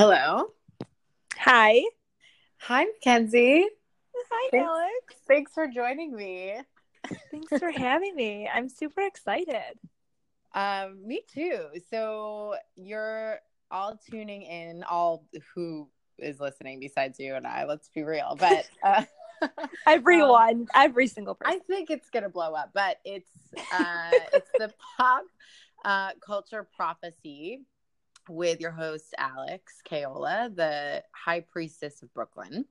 [0.00, 0.46] Hello.
[1.40, 1.82] Hi.
[2.56, 3.66] Hi, Mackenzie.
[4.16, 4.66] Hi, Thanks.
[4.66, 5.14] Alex.
[5.28, 6.54] Thanks for joining me.
[7.30, 8.48] Thanks for having me.
[8.48, 9.78] I'm super excited.
[10.54, 11.66] Um, me too.
[11.90, 13.40] So you're
[13.70, 15.86] all tuning in, all who
[16.16, 18.38] is listening besides you and I, let's be real.
[18.40, 19.02] But uh,
[19.86, 21.60] Everyone, every single person.
[21.60, 23.32] I think it's gonna blow up, but it's
[23.70, 25.24] uh it's the pop
[25.84, 27.66] uh culture prophecy
[28.30, 32.64] with your host Alex Kaola, the high priestess of Brooklyn.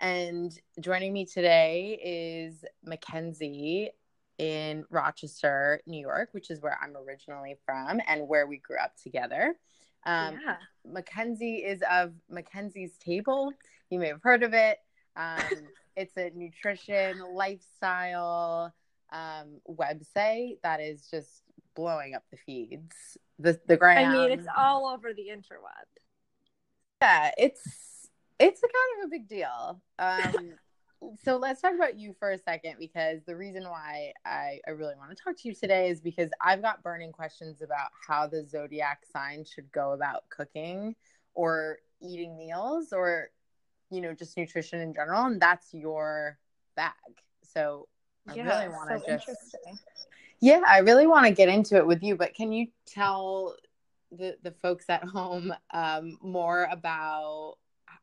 [0.00, 3.90] And joining me today is Mackenzie
[4.38, 8.92] in Rochester, New York, which is where I'm originally from and where we grew up
[9.02, 9.54] together.
[10.04, 10.56] Um, yeah.
[10.84, 13.52] Mackenzie is of Mackenzie's Table.
[13.90, 14.78] You may have heard of it.
[15.16, 15.38] Um,
[15.96, 18.74] it's a nutrition lifestyle
[19.12, 21.42] um, website that is just
[21.74, 23.16] blowing up the feeds.
[23.38, 24.06] The the ground.
[24.06, 25.86] I mean, it's all over the interweb.
[27.02, 29.80] yeah, it's it's a kind of a big deal.
[29.98, 30.54] Um,
[31.24, 34.94] so let's talk about you for a second because the reason why I, I really
[34.96, 38.44] want to talk to you today is because I've got burning questions about how the
[38.46, 40.94] zodiac sign should go about cooking
[41.34, 43.30] or eating meals or
[43.90, 46.38] you know just nutrition in general and that's your
[46.76, 46.92] bag
[47.42, 47.86] so
[48.28, 49.56] i Yeah, really want to so just.
[50.40, 53.54] Yeah i really want to get into it with you but can you tell
[54.12, 57.56] the the folks at home um, more about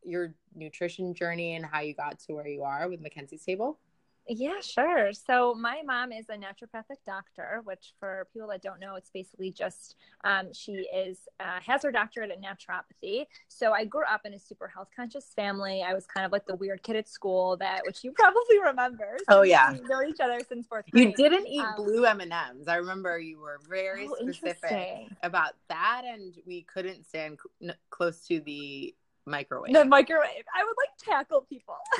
[0.04, 3.80] your nutrition journey and how you got to where you are with Mackenzie's table
[4.28, 5.12] Yeah, sure.
[5.12, 9.52] So my mom is a naturopathic doctor, which for people that don't know, it's basically
[9.52, 13.26] just um, she is uh, has her doctorate in naturopathy.
[13.50, 15.84] So I grew up in a super health conscious family.
[15.86, 19.18] I was kind of like the weird kid at school that, which you probably remember.
[19.28, 19.74] Oh, yeah.
[19.74, 21.06] we've known each other since fourth Grade.
[21.10, 26.04] you didn't eat Um, blue m&ms i remember you were very Oh, specific about that
[26.06, 28.94] and we couldn't stand cl- close to the
[29.26, 30.44] microwave The microwave.
[30.56, 31.76] I would like tackle people.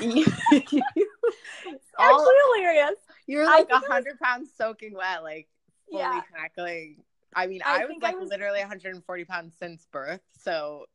[1.98, 2.94] all, Actually hilarious.
[3.26, 5.48] you're like a think I was- hundred pounds soaking wet, like
[5.90, 6.20] fully Yeah.
[6.36, 7.02] tackling.
[7.36, 10.20] I mean, I I, was think I like was- literally 140 pounds since birth.
[10.38, 10.86] So.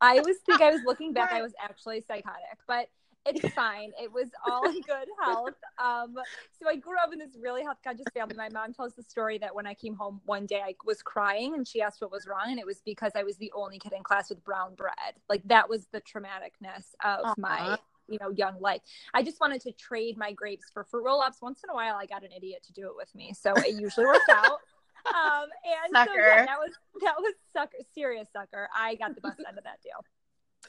[0.00, 2.88] I was think I was looking back, I was actually psychotic, but
[3.26, 3.92] it's fine.
[4.00, 5.54] It was all in good health.
[5.82, 6.14] Um,
[6.60, 8.34] so I grew up in this really health conscious family.
[8.36, 11.54] My mom tells the story that when I came home one day, I was crying
[11.54, 13.92] and she asked what was wrong, and it was because I was the only kid
[13.92, 14.94] in class with brown bread.
[15.28, 17.34] Like that was the traumaticness of Aw.
[17.38, 18.82] my you know young life.
[19.14, 21.38] I just wanted to trade my grapes for fruit roll ups.
[21.40, 23.80] Once in a while, I got an idiot to do it with me, so it
[23.80, 24.58] usually worked out.
[25.06, 25.50] Um,
[25.92, 28.70] and so yeah, that was that was sucker, serious sucker.
[28.74, 30.02] I got the best end of that deal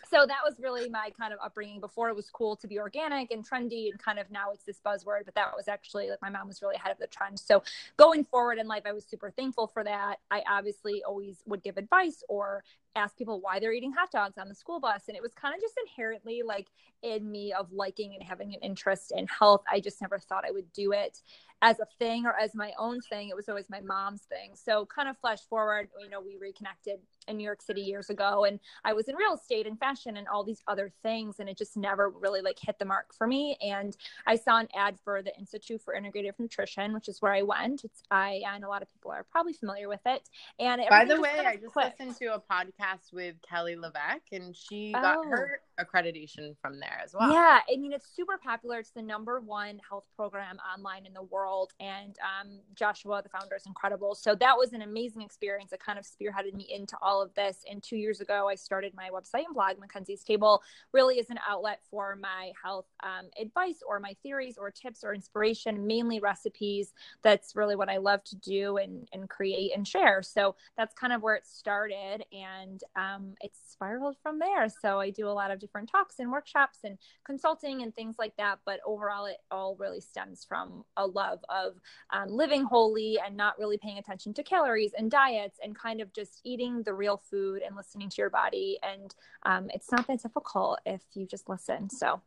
[0.10, 1.80] so that was really my kind of upbringing.
[1.80, 4.80] Before it was cool to be organic and trendy and kind of now it's this
[4.86, 7.40] buzzword but that was actually like my mom was really ahead of the trend.
[7.40, 7.64] So
[7.98, 10.18] going forward in life i was super thankful for that.
[10.32, 12.64] I obviously always would give advice or
[12.96, 15.56] ask people why they're eating hot dogs on the school bus and it was kind
[15.56, 16.68] of just inherently like
[17.04, 20.52] in me of liking and having an interest in health i just never thought i
[20.52, 21.20] would do it
[21.62, 24.86] as a thing or as my own thing it was always my mom's thing so
[24.86, 28.60] kind of flash forward you know we reconnected in new york city years ago and
[28.84, 31.78] I was in real estate and fashion and all these other things, and it just
[31.78, 33.58] never really like hit the mark for me.
[33.62, 33.96] And
[34.28, 37.84] I saw an ad for the Institute for Integrative Nutrition, which is where I went.
[37.84, 40.30] It's I and a lot of people are probably familiar with it.
[40.60, 44.32] And by the way, kind of I just listened to a podcast with Kelly LeVeque
[44.32, 45.30] and she got Oh.
[45.30, 47.32] her accreditation from there as well.
[47.32, 48.80] Yeah, I mean it's super popular.
[48.80, 53.56] It's the number one health program online in the world, and um, Joshua, the founder,
[53.56, 54.16] is incredible.
[54.16, 55.74] So that was an amazing experience.
[55.74, 57.64] It kind of spearheaded me into all of this.
[57.70, 60.62] And two years ago, I started my website and blog, Mackenzie's Table,
[60.94, 65.14] really as an outlet for my health um, advice or my theories or tips or
[65.14, 66.94] inspiration, mainly recipes.
[67.22, 70.22] That's really what I love to do and and create and share.
[70.22, 74.68] So that's kind of where it started, and um, it's spiraled from there.
[74.70, 78.36] So I do a lot of different talks and workshops and consulting and things like
[78.38, 78.60] that.
[78.66, 81.76] But overall, it all really stems from a love of
[82.12, 86.14] um, living holy and not really paying attention to calories and diets and kind of
[86.14, 88.78] just eating the real food and listening to your body.
[88.84, 89.14] And
[89.44, 91.90] um, it's not that difficult if you just listen.
[91.90, 92.22] So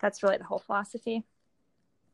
[0.00, 1.24] that's really the whole philosophy.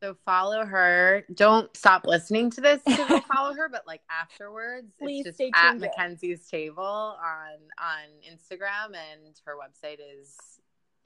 [0.03, 1.25] So follow her.
[1.35, 5.79] Don't stop listening to this to follow her, but like afterwards, Please it's just at.
[5.79, 10.56] Mackenzie's Table on on Instagram, and her website is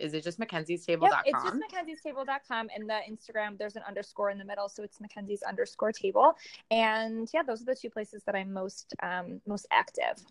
[0.01, 1.03] is it just mackenziestable.com?
[1.03, 4.69] Yep, it's just mackenziestable.com and the Instagram, there's an underscore in the middle.
[4.69, 6.37] So it's Mackenzie's underscore table.
[6.71, 10.25] And yeah, those are the two places that I'm most um, most active.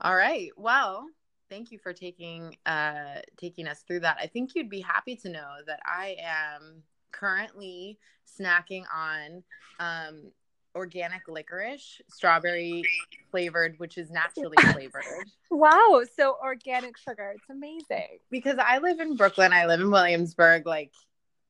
[0.00, 0.50] All right.
[0.56, 1.06] Well,
[1.48, 4.16] thank you for taking uh taking us through that.
[4.20, 6.82] I think you'd be happy to know that I am
[7.12, 9.42] currently snacking on
[9.78, 10.32] um
[10.74, 12.82] organic licorice, strawberry
[13.30, 15.04] flavored, which is naturally flavored.
[15.50, 17.32] Wow, so organic sugar.
[17.34, 18.18] It's amazing.
[18.30, 20.92] Because I live in Brooklyn, I live in Williamsburg, like,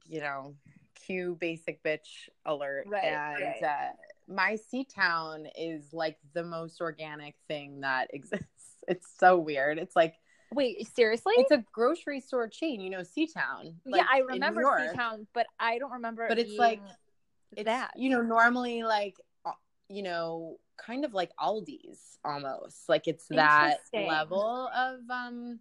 [0.09, 0.55] you know,
[0.95, 2.87] cue basic bitch alert.
[2.89, 3.63] Right, and right.
[3.63, 3.93] Uh,
[4.33, 8.47] my C town is like the most organic thing that exists.
[8.89, 9.79] It's so weird.
[9.79, 10.15] It's like
[10.53, 11.35] Wait, seriously?
[11.37, 13.75] it's a grocery store chain, you know, C town.
[13.87, 16.27] yeah, I remember C Town, but I don't remember.
[16.29, 16.95] But it it's like- being
[17.57, 17.91] it's that.
[17.97, 19.51] you know normally like uh,
[19.89, 25.59] you know kind of like aldi's almost like it's that level of um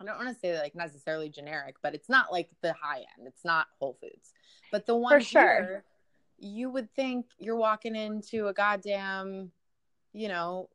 [0.00, 3.26] i don't want to say like necessarily generic but it's not like the high end
[3.26, 4.32] it's not whole foods
[4.70, 5.54] but the one For sure.
[5.62, 5.84] here,
[6.38, 9.50] you would think you're walking into a goddamn
[10.12, 10.68] you know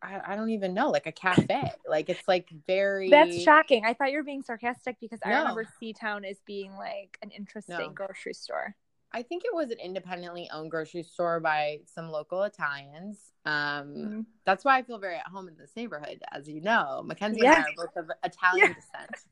[0.00, 3.84] I, I don't even know like a cafe like it's like very That's shocking.
[3.84, 7.30] I thought you were being sarcastic because I remember C Town as being like an
[7.30, 7.90] interesting No.
[7.90, 8.76] grocery store.
[9.12, 13.32] I think it was an independently owned grocery store by some local Italians.
[13.46, 14.26] Um, Mhm.
[14.44, 17.02] That's why I feel very at home in this neighborhood, as you know.
[17.04, 17.56] Mackenzie Yeah.
[17.56, 18.74] and I are both of Italian Yeah.
[18.74, 19.26] descent.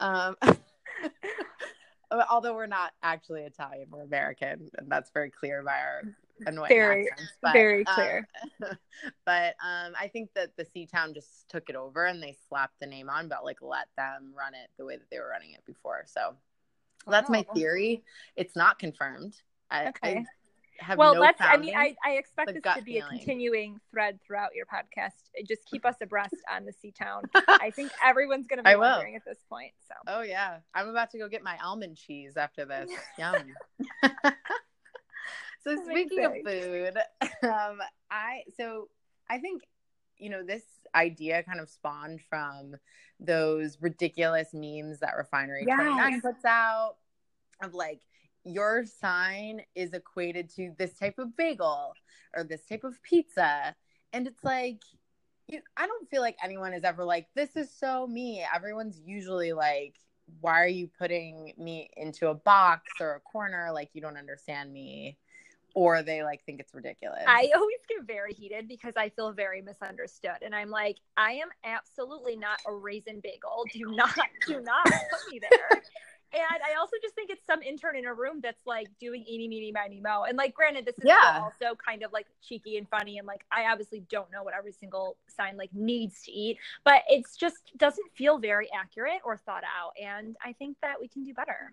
[0.00, 0.36] Um,
[2.30, 6.02] although we're not actually Italian, we're American, and that's very clear by our
[6.46, 7.32] annoying Very- accents.
[7.40, 8.28] But, very um, clear.
[9.24, 12.78] but um, I think that the C Town just took it over and they slapped
[12.80, 15.52] the name on, but like let them run it the way that they were running
[15.52, 16.04] it before.
[16.06, 16.36] So
[17.12, 18.02] that's my theory.
[18.36, 19.34] It's not confirmed.
[19.70, 20.18] I, Okay.
[20.18, 20.24] I
[20.80, 21.40] have well, no let's.
[21.40, 21.74] I mean.
[21.76, 23.02] I, I expect this to be feeling.
[23.02, 25.12] a continuing thread throughout your podcast.
[25.46, 27.22] Just keep us abreast on the C Town.
[27.48, 28.82] I think everyone's going to be I will.
[28.82, 29.72] wondering at this point.
[29.88, 32.90] So Oh yeah, I'm about to go get my almond cheese after this.
[33.18, 33.34] Yum.
[35.64, 36.98] so speaking of food,
[37.42, 37.78] um,
[38.10, 38.88] I so
[39.28, 39.62] I think
[40.18, 40.62] you know this
[40.94, 42.76] idea kind of spawned from
[43.20, 45.76] those ridiculous memes that Refinery Yes.
[45.76, 46.96] 29 puts out
[47.62, 48.00] of like
[48.44, 51.94] your sign is equated to this type of bagel
[52.36, 53.74] or this type of pizza,
[54.12, 54.82] and it's like.
[55.46, 58.42] You, I don't feel like anyone is ever like, this is so me.
[58.54, 59.94] Everyone's usually like,
[60.40, 63.68] why are you putting me into a box or a corner?
[63.70, 65.18] Like, you don't understand me.
[65.74, 67.22] Or they like think it's ridiculous.
[67.26, 71.48] I always get very heated because I feel very misunderstood, and I'm like, I am
[71.64, 73.68] absolutely not a raisin bagel.
[73.72, 74.14] Do not,
[74.46, 75.82] do not put me there.
[76.32, 79.46] And I also just think it's some intern in a room that's like doing eeny,
[79.48, 80.24] meeny, miny, mo.
[80.28, 81.38] And like, granted, this is Yeah.
[81.40, 83.18] also kind of like cheeky and funny.
[83.18, 87.02] And like, I obviously don't know what every single sign like needs to eat, but
[87.08, 89.92] it's just doesn't feel very accurate or thought out.
[90.02, 91.72] And I think that we can do better.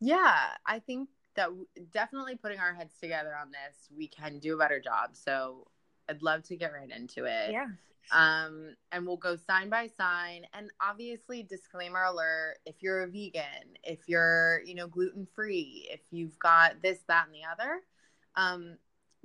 [0.00, 1.08] yeah, I think
[1.38, 1.50] that
[1.92, 5.10] definitely putting our heads together on this, we can do a better job.
[5.12, 5.68] So
[6.08, 7.52] I'd love to get right into it.
[7.52, 7.66] Yeah.
[8.12, 13.76] um and we'll go sign by sign and obviously disclaimer alert if you're a vegan
[13.84, 17.82] if you're you know gluten free if you've got this that and the other
[18.36, 18.78] um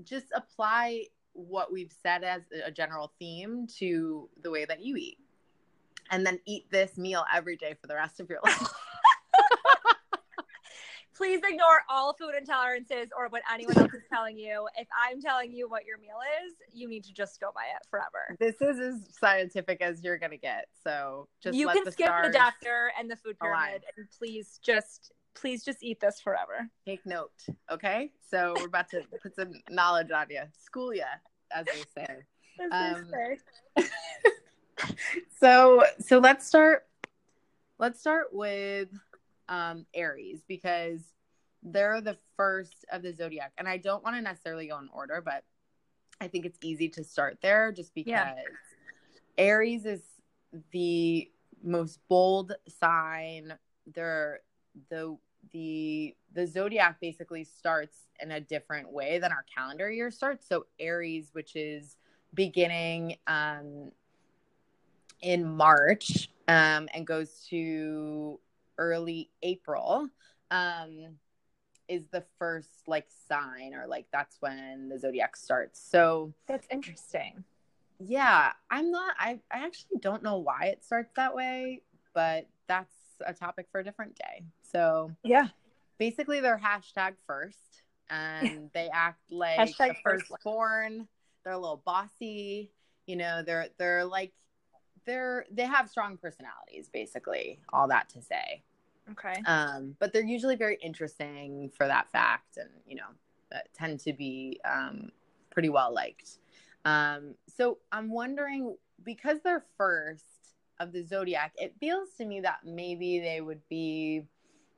[0.03, 5.17] just apply what we've said as a general theme to the way that you eat
[6.11, 8.67] and then eat this meal every day for the rest of your life
[11.15, 14.67] Please ignore all food intolerances or what anyone else is telling you.
[14.77, 17.85] If I'm telling you what your meal is, you need to just go by it
[17.89, 18.35] forever.
[18.39, 22.29] this is as scientific as you're gonna get so just you can the skip the
[22.31, 23.53] doctor and the food align.
[23.67, 26.67] pyramid and please just please just eat this forever.
[26.85, 27.31] take note
[27.71, 31.05] okay so we're about to put some knowledge on you school ya
[31.51, 32.17] as they say
[32.71, 33.07] As Um,
[33.75, 33.89] they say.
[35.39, 36.85] so so let's start
[37.79, 38.89] let's start with
[39.49, 41.01] um aries because
[41.63, 43.51] they're the first of the zodiac.
[43.57, 45.43] And i don't want to necessarily go in order but
[46.21, 48.33] i think it's easy to start there just because Yeah.
[49.37, 50.01] aries is
[50.71, 51.29] the
[51.63, 53.53] most bold sign.
[53.93, 54.41] They're
[54.89, 55.17] the
[55.51, 60.47] the the zodiac basically starts in a different way than our calendar year starts.
[60.47, 61.97] So aries which is
[62.33, 63.91] beginning um
[65.21, 68.39] in March um, and goes to
[68.77, 70.09] early April
[70.51, 71.17] um,
[71.87, 75.79] is the first like sign or like that's when the zodiac starts.
[75.81, 77.43] So That's interesting.
[77.99, 79.15] yeah, I'm not.
[79.19, 81.81] I I actually don't know why it starts that way,
[82.13, 84.43] but that's a topic for a different day.
[84.61, 85.47] So Yeah.
[85.99, 90.27] basically, they're hashtag first, and they act like Hashtag the first.
[90.27, 91.07] firstborn.
[91.43, 92.71] They're a little bossy.
[93.05, 94.33] You know, they're they're like
[95.05, 96.89] they're they have strong personalities.
[96.91, 98.63] Basically, all that to say.
[99.11, 99.41] Okay.
[99.45, 103.07] Um, but they're usually very interesting for that fact, and you know,
[103.51, 105.11] that tend to be um,
[105.51, 106.39] pretty well liked.
[106.85, 110.23] Um, so I'm wondering because they're first
[110.79, 114.25] of the zodiac, it feels to me that maybe they would be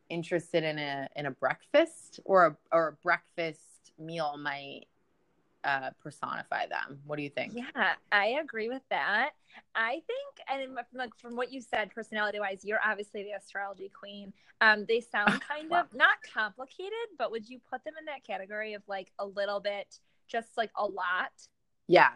[0.10, 4.86] interested in a in a breakfast or a or a breakfast meal might
[5.66, 7.00] uh, personify them.
[7.06, 7.54] What do you think?
[7.56, 9.32] Yeah, I agree with that.
[9.74, 14.32] I think, and like from what you said, personality wise, you're obviously the astrology queen.
[14.62, 15.82] Um, they sound kind wow.
[15.82, 19.60] of not complicated, but would you put them in that category of like a little
[19.60, 21.32] bit, just like a lot?
[21.88, 22.12] Yeah.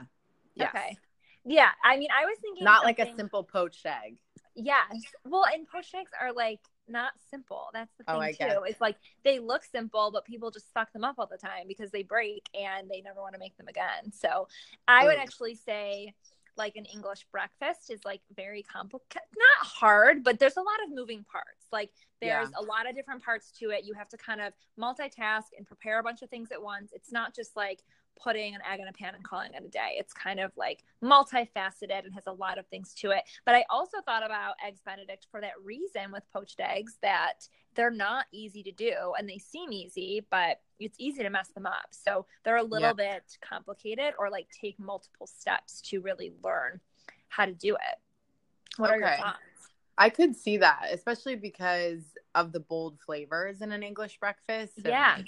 [0.56, 0.70] Yes.
[0.76, 0.98] Okay.
[1.46, 4.20] Yeah, I mean, I was thinking not like a simple poached egg.
[4.56, 5.02] Yes.
[5.26, 7.70] Well, and poached eggs are like not simple.
[7.74, 8.64] That's the oh, thing oh, too.
[8.64, 11.92] It's like they look simple, but people just suck them up all the time because
[11.92, 14.12] they break and they never want to make them again.
[14.12, 14.48] So
[14.88, 15.08] I Ooh.
[15.08, 16.14] would actually say
[16.58, 20.94] like an English breakfast is like very complicated, not hard, but there's a lot of
[20.94, 21.68] moving parts.
[21.72, 21.90] Like
[22.22, 22.60] there's yeah.
[22.60, 23.86] a lot of different parts to it.
[23.86, 26.92] You have to kind of multitask and prepare a bunch of things at once.
[26.94, 27.80] It's not just like,
[28.22, 29.96] putting an egg in a pan and calling it a day.
[29.98, 33.24] It's kind of like multifaceted and has a lot of things to it.
[33.46, 37.92] But I also thought about eggs benedict for that reason with poached eggs that they're
[37.92, 41.88] not easy to do and they seem easy, but it's easy to mess them up.
[41.92, 43.18] So they're a little yeah.
[43.20, 46.80] bit complicated or like take multiple steps to really learn
[47.30, 48.00] how to do it.
[48.78, 48.96] What okay.
[48.96, 49.38] are your thoughts?
[49.98, 54.74] I could see that, especially because of the bold flavors in an English breakfast.
[54.84, 55.16] Yeah.
[55.18, 55.28] Like,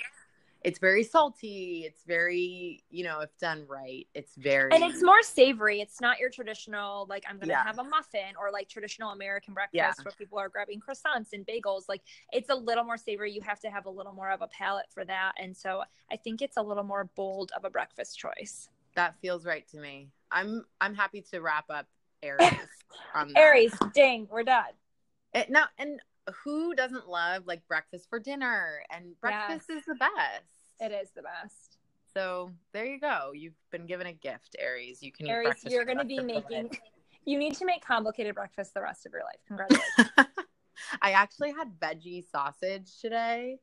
[0.64, 1.84] it's very salty.
[1.86, 5.82] It's very, you know, if done right, it's very and it's more savory.
[5.82, 7.64] It's not your traditional like I'm gonna yeah.
[7.64, 9.92] have a muffin or like traditional American breakfast yeah.
[10.04, 11.84] where people are grabbing croissants and bagels.
[11.90, 12.02] Like
[12.32, 13.32] it's a little more savory.
[13.32, 16.18] You have to have a little more of a palate for that, and so I
[16.18, 18.70] think it's a little more bold of a breakfast choice.
[18.96, 20.10] That feels right to me.
[20.32, 21.88] I'm I'm happy to wrap up
[22.24, 22.54] Aries.
[23.36, 24.66] Aries, ding, we're done.
[25.34, 26.00] It, no, and
[26.44, 28.84] who doesn't love like breakfast for dinner?
[28.90, 29.80] And breakfast yes.
[29.80, 30.46] is the best.
[30.80, 31.78] It is the best.
[32.14, 33.32] So there you go.
[33.34, 35.02] You've been given a gift, Aries.
[35.02, 36.72] You can Aries, you're going to be making.
[37.24, 39.38] You need to make complicated breakfast the rest of your life.
[39.48, 40.10] Congratulations.
[41.04, 43.60] I actually had veggie sausage today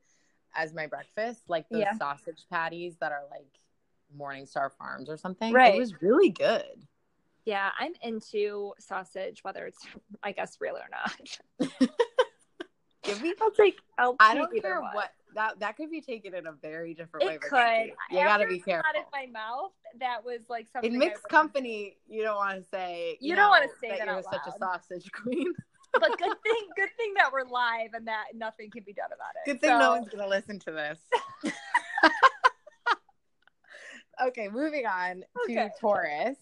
[0.55, 1.97] as my breakfast, like those yeah.
[1.97, 3.59] sausage patties that are like
[4.17, 5.53] Morningstar Farms or something.
[5.53, 5.75] Right.
[5.75, 6.87] It was really good.
[7.45, 9.85] Yeah, I'm into sausage, whether it's,
[10.23, 11.89] I guess, real or not.
[13.09, 13.33] Give me.
[13.41, 13.79] I'll take.
[13.97, 14.93] I'll I don't care one.
[14.93, 17.37] what that that could be taken in a very different it way.
[17.37, 18.15] Could.
[18.15, 18.89] You gotta be careful.
[18.89, 20.93] Out of my mouth, that was like something.
[20.93, 23.17] In mixed company, you don't want to say.
[23.19, 25.53] You, you don't want to say that, that you're such a sausage queen.
[25.93, 29.33] but good thing, good thing that we're live and that nothing can be done about
[29.35, 29.51] it.
[29.51, 29.79] Good thing so.
[29.79, 30.99] no one's gonna listen to this.
[34.27, 35.55] okay, moving on okay.
[35.55, 36.37] to Taurus.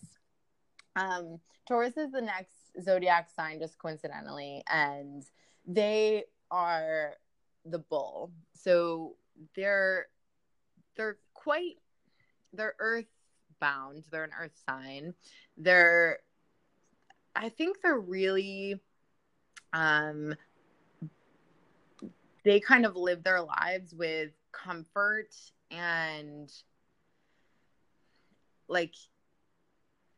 [0.96, 5.24] Um, Taurus is the next zodiac sign, just coincidentally, and
[5.66, 7.14] they are
[7.66, 8.32] the bull.
[8.54, 9.16] So
[9.56, 10.08] they're
[10.96, 11.76] they're quite
[12.54, 13.06] they're earth
[13.60, 14.04] bound.
[14.12, 15.14] They're an earth sign.
[15.58, 16.20] They're
[17.36, 18.80] I think they're really
[19.74, 20.36] um
[22.44, 25.36] they kind of live their lives with comfort
[25.70, 26.52] and
[28.70, 28.96] like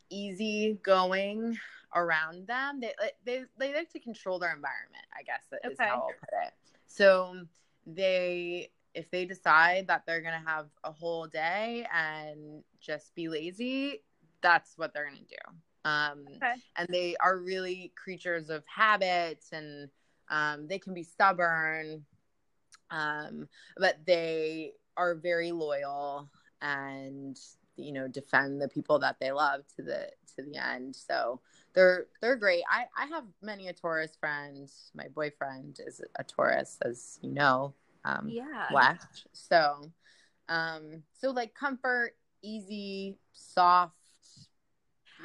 [0.10, 1.58] easy going
[1.96, 2.80] around them.
[2.80, 2.94] They
[3.26, 5.06] they they like to control their environment.
[5.18, 5.90] I guess is okay.
[5.90, 6.54] how I'll put it.
[6.88, 7.46] So
[7.86, 14.02] they if they decide that they're gonna have a whole day and just be lazy,
[14.42, 15.54] that's what they're gonna do.
[15.86, 16.56] Um, okay.
[16.78, 19.90] And they are really creatures of habits, and
[20.30, 22.06] um, they can be stubborn,
[22.92, 23.48] um,
[23.78, 26.30] but they are very loyal
[26.62, 27.40] and
[27.80, 30.96] you know defend the people that they love to the to the end.
[30.96, 31.42] So
[31.74, 32.64] they're they're great.
[32.70, 34.92] I I have many a Taurus friends.
[34.96, 37.74] My boyfriend is a Taurus, as you know.
[38.06, 38.68] Um, yeah.
[38.74, 39.28] Left.
[39.34, 39.92] So,
[40.48, 43.96] um, so like comfort, easy, soft.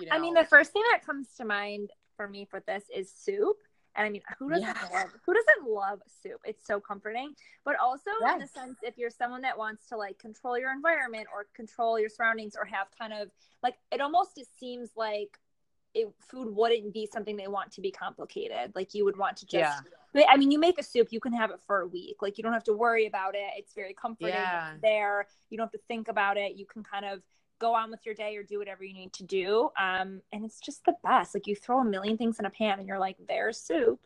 [0.00, 0.16] You know.
[0.16, 3.56] I mean, the first thing that comes to mind for me for this is soup.
[3.96, 6.40] And I mean, who doesn't love who doesn't love soup?
[6.44, 7.34] It's so comforting.
[7.64, 8.34] But also yes.
[8.34, 11.98] in the sense if you're someone that wants to like control your environment or control
[11.98, 13.30] your surroundings or have kind of
[13.62, 15.38] like it almost just seems like
[15.94, 18.72] it, food wouldn't be something they want to be complicated.
[18.74, 19.82] Like you would want to just
[20.14, 20.24] yeah.
[20.28, 22.16] I mean, you make a soup, you can have it for a week.
[22.20, 23.50] Like you don't have to worry about it.
[23.56, 24.72] It's very comforting yeah.
[24.82, 25.26] there.
[25.50, 26.56] You don't have to think about it.
[26.56, 27.22] You can kind of
[27.64, 29.70] go on with your day or do whatever you need to do.
[29.80, 31.34] Um, and it's just the best.
[31.34, 34.00] Like you throw a million things in a pan and you're like, there's soup.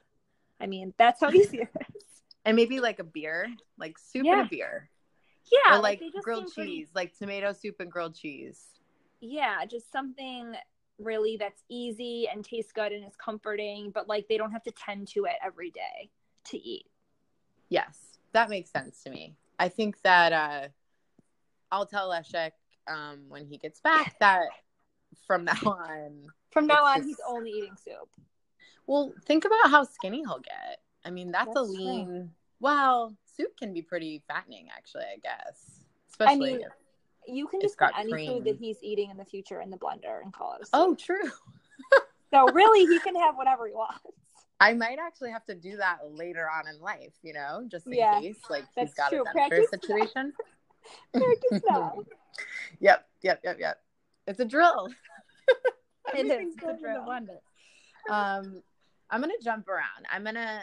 [0.61, 2.05] I mean, that's how easy it is.
[2.45, 4.39] And maybe like a beer, like soup yeah.
[4.39, 4.89] and a beer.
[5.51, 5.77] Yeah.
[5.77, 6.89] Or like, like grilled cheese, pretty...
[6.95, 8.63] like tomato soup and grilled cheese.
[9.21, 10.55] Yeah, just something
[11.01, 14.73] really that's easy and tastes good and is comforting, but like they don't have to
[14.73, 16.11] tend to it every day
[16.45, 16.87] to eat.
[17.69, 19.35] Yes, that makes sense to me.
[19.59, 20.69] I think that uh,
[21.73, 22.53] I'll tell Leszek
[22.89, 24.49] um, when he gets back that
[25.27, 26.27] from now on.
[26.51, 27.09] From now on, just...
[27.09, 28.09] he's only eating soup.
[28.87, 30.81] Well, think about how skinny he'll get.
[31.05, 32.07] I mean, that's, that's a lean.
[32.07, 32.29] True.
[32.61, 35.05] Well, soup can be pretty fattening, actually.
[35.05, 36.55] I guess, especially.
[36.55, 36.61] I mean,
[37.27, 38.29] you can just put any cream.
[38.29, 40.71] food that he's eating in the future in the blender and call it a soup.
[40.73, 41.31] Oh, true.
[42.33, 44.01] so really, he can have whatever he wants.
[44.61, 47.93] I might actually have to do that later on in life, you know, just in
[47.93, 48.39] Yeah, case.
[48.51, 49.23] Like he's got true.
[49.23, 50.33] a denture situation.
[51.13, 51.99] Practice now.
[52.81, 53.81] yep, yep, yep, yep.
[54.27, 54.89] It's a drill.
[56.15, 57.07] It is, a going in the drill.
[58.11, 58.63] Um,
[59.11, 60.07] I'm gonna jump around.
[60.11, 60.63] I'm gonna.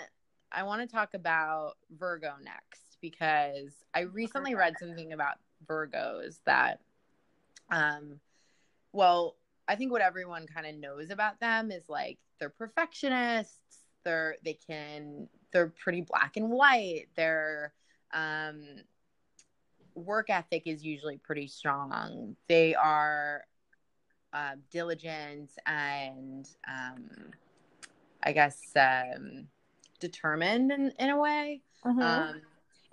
[0.52, 5.36] I want to talk about Virgo next because I recently read something about
[5.68, 6.80] Virgos that,
[7.70, 8.20] um,
[8.92, 9.36] well,
[9.68, 13.60] I think what everyone kind of knows about them is like they're perfectionists.
[14.04, 17.08] They're they can they're pretty black and white.
[17.16, 17.74] They're
[18.14, 18.64] um,
[19.96, 22.36] work ethic is usually pretty strong.
[22.48, 23.46] They are
[24.34, 27.10] uh, diligent and um,
[28.24, 29.48] I guess um,
[30.00, 31.62] determined in, in a way.
[31.86, 32.02] Mhm.
[32.02, 32.42] Um,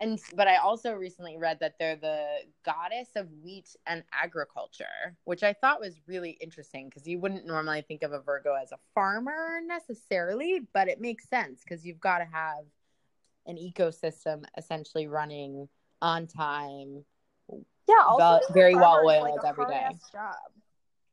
[0.00, 5.44] and but I also recently read that they're the goddess of wheat and agriculture, which
[5.44, 8.78] I thought was really interesting because you wouldn't normally think of a Virgo as a
[8.94, 12.64] farmer necessarily, but it makes sense because you've got to have
[13.47, 15.68] an ecosystem essentially running
[16.02, 17.04] on time.
[17.88, 19.87] yeah, also very well oiled like every day.
[20.12, 20.35] Job.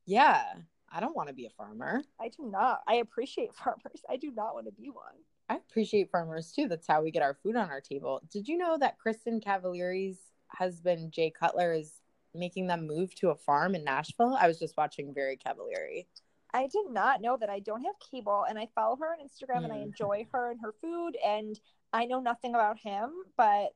[0.06, 0.44] Yeah,
[0.92, 2.02] I don't want to be a farmer.
[2.20, 2.82] I do not.
[2.88, 4.02] I appreciate farmers.
[4.10, 5.14] I do not want to be one.
[5.48, 6.68] I appreciate farmers too.
[6.68, 8.22] That's how we get our food on our table.
[8.32, 12.02] Did you know that Kristin Cavallari's husband Jay Cutler is
[12.36, 14.38] making them move to a farm in Nashville?
[14.40, 16.06] I was just watching Very Cavallari.
[16.52, 17.50] I did not know that.
[17.50, 19.84] I don't have cable, and I follow her on Instagram, and I Mm.
[19.86, 21.16] enjoy her and her food.
[21.24, 21.60] And
[21.94, 23.74] I know nothing about him, but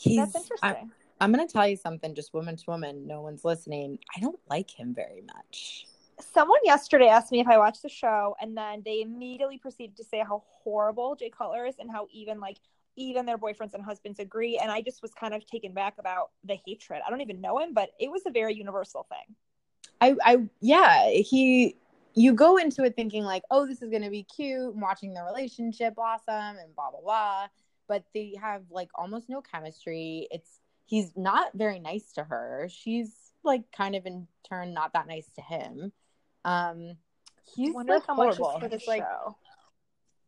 [0.00, 0.16] He's.
[0.16, 0.90] that's interesting.
[1.20, 3.06] I'm gonna tell you something, just woman to woman.
[3.06, 3.98] No one's listening.
[4.16, 5.86] I don't like him very much.
[6.18, 10.04] Someone yesterday asked me if I watched the show, and then they immediately proceeded to
[10.04, 12.56] say how horrible Jay Cutler is, and how even like
[12.96, 14.58] even their boyfriends and husbands agree.
[14.58, 17.02] And I just was kind of taken back about the hatred.
[17.06, 19.36] I don't even know him, but it was a very universal thing.
[20.00, 21.76] I, I, yeah, he.
[22.14, 25.22] You go into it thinking like, oh, this is gonna be cute, and watching the
[25.22, 27.48] relationship blossom and blah blah blah.
[27.90, 30.28] But they have like almost no chemistry.
[30.30, 32.68] It's he's not very nice to her.
[32.70, 35.90] She's like kind of in turn not that nice to him.
[36.44, 39.36] Um, I he's wonder like how much for the He's like show.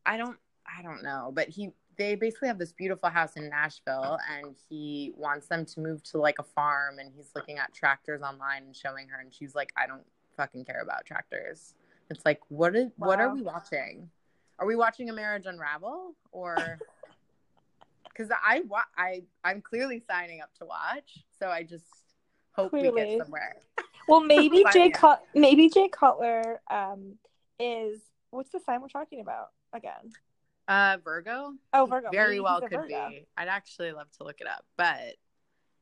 [0.04, 4.18] I don't I don't know, but he they basically have this beautiful house in Nashville
[4.28, 8.22] and he wants them to move to like a farm and he's looking at tractors
[8.22, 10.04] online and showing her and she's like I don't
[10.36, 11.74] fucking care about tractors.
[12.10, 14.10] It's like what is what are we watching?
[14.58, 16.78] Are we watching a marriage unravel or
[18.14, 21.84] cuz I wa- I I'm clearly signing up to watch, so I just
[22.52, 23.16] hope we Clearly.
[23.16, 23.56] get somewhere.
[24.08, 24.90] Well, maybe Jay.
[24.90, 27.18] Cut maybe Jay Cutler um
[27.60, 30.10] is what's the sign we're talking about again?
[30.66, 31.54] Uh Virgo?
[31.72, 32.10] Oh, Virgo.
[32.10, 33.08] very Maybe well could Virgo.
[33.10, 33.26] be.
[33.36, 34.64] I'd actually love to look it up.
[34.76, 35.16] But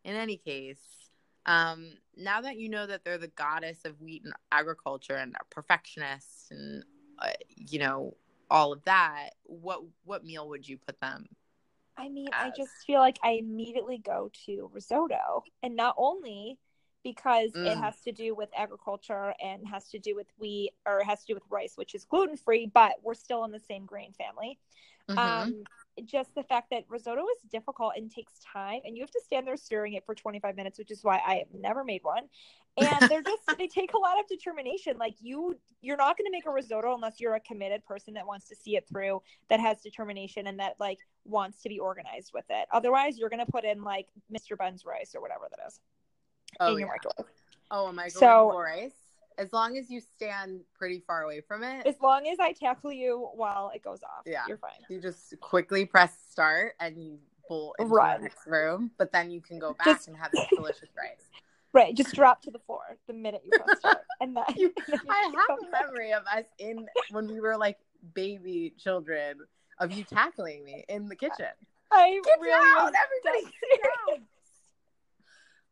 [0.05, 0.83] in any case,
[1.47, 5.47] um, now that you know that they're the goddess of wheat and agriculture and are
[5.51, 6.85] perfectionists and
[7.21, 8.17] uh, you know
[8.51, 11.27] all of that, what what meal would you put them?
[11.97, 16.59] I mean, I just feel like I immediately go to risotto, and not only
[17.03, 17.81] because it Mm.
[17.81, 21.35] has to do with agriculture and has to do with wheat or has to do
[21.35, 24.59] with rice, which is gluten free, but we're still in the same grain family.
[25.09, 25.17] Mhm.
[25.17, 25.65] Um,
[26.05, 29.47] just the fact that risotto is difficult and takes time, and you have to stand
[29.47, 32.29] there stirring it for 25 minutes, which is why I have never made one.
[32.79, 34.97] And they're just they take a lot of determination.
[34.99, 38.27] Like you, you're not going to make a risotto unless you're a committed person that
[38.27, 42.31] wants to see it through, that has determination, and that like wants to be organized
[42.33, 42.69] with it.
[42.73, 44.57] Otherwise, you're going to put in like Mr.
[44.57, 45.81] bun's rice or whatever that is
[46.61, 46.93] oh, in your yeah.
[46.93, 47.33] microwave.
[47.71, 48.93] oh, a microwave So- rice.
[49.39, 52.93] As long as you stand pretty far away from it, As long as I tackle
[52.93, 54.43] you while it goes off, Yeah.
[54.47, 54.73] you're fine.
[54.91, 58.19] you just quickly press start and you bolt into Run.
[58.19, 58.91] the next room.
[58.99, 61.31] But then you can go back Just- and have this delicious rice.
[61.73, 65.01] Right, just drop to the floor the minute you press start, and then You- and
[65.05, 65.83] you I have a back.
[65.87, 67.79] memory of us in when we were like
[68.15, 69.39] baby children
[69.79, 71.47] of you tackling me in the kitchen.
[71.93, 74.23] I Get really down, everybody get down.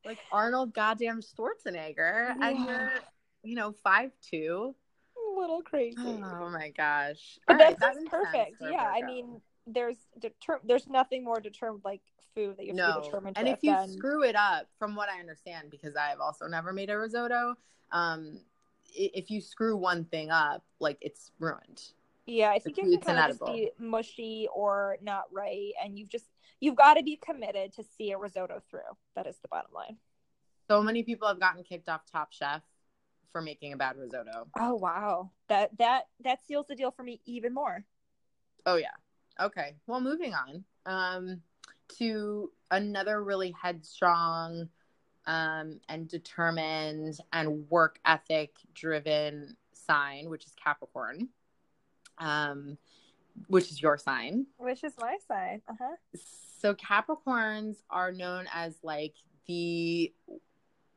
[0.05, 2.91] Like Arnold goddamn Schwarzenegger, and you're,
[3.43, 4.75] you know, five two.
[5.17, 5.97] a little crazy.
[6.01, 7.39] Oh my gosh!
[7.47, 8.57] but All right, that that perfect.
[8.61, 9.41] Yeah, I mean,
[9.73, 12.01] there's deter- there's nothing more determined like
[12.35, 13.01] food that you have to no.
[13.01, 16.09] be determined And if you than- screw it up, from what I understand, because I
[16.09, 17.55] have also never made a risotto,
[17.93, 18.41] um,
[18.95, 21.83] if you screw one thing up, like it's ruined.
[22.27, 25.99] yeah, I think it's- it can kind of just be mushy or not right, and
[25.99, 26.27] you've just
[26.61, 28.97] you've got to be committed to see a risotto through.
[29.15, 29.99] That is the bottom line.
[30.67, 32.63] So many people have gotten kicked off Top Chef
[33.33, 34.49] for making a bad risotto.
[34.59, 37.85] Oh wow, that that that seals the deal for me even more.
[38.67, 38.95] Oh yeah.
[39.41, 39.77] Okay.
[39.87, 41.41] Well, moving on um,
[41.99, 44.69] to another really headstrong,
[45.29, 51.29] um, and determined and work ethic driven sign, which is Capricorn,
[52.17, 52.79] um,
[53.47, 54.47] which is your sign.
[54.57, 55.61] Which is my sign.
[55.69, 55.97] Uh-huh.
[56.61, 59.15] So Capricorns are known as like
[59.47, 60.13] the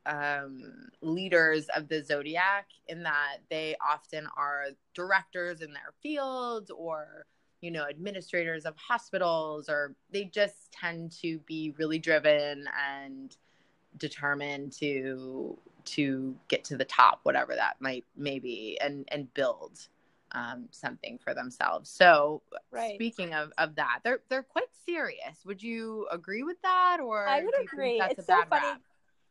[0.06, 7.26] um, leaders of the zodiac in that they often are directors in their fields or
[7.62, 13.38] you know administrators of hospitals or they just tend to be really driven and
[13.98, 19.88] determined to to get to the top whatever that might maybe and and build
[20.32, 22.94] um, something for themselves so Right.
[22.94, 27.40] speaking of of that they're they're quite serious would you agree with that or I
[27.44, 27.98] would do you think agree.
[27.98, 28.80] that's It's a so funny rap?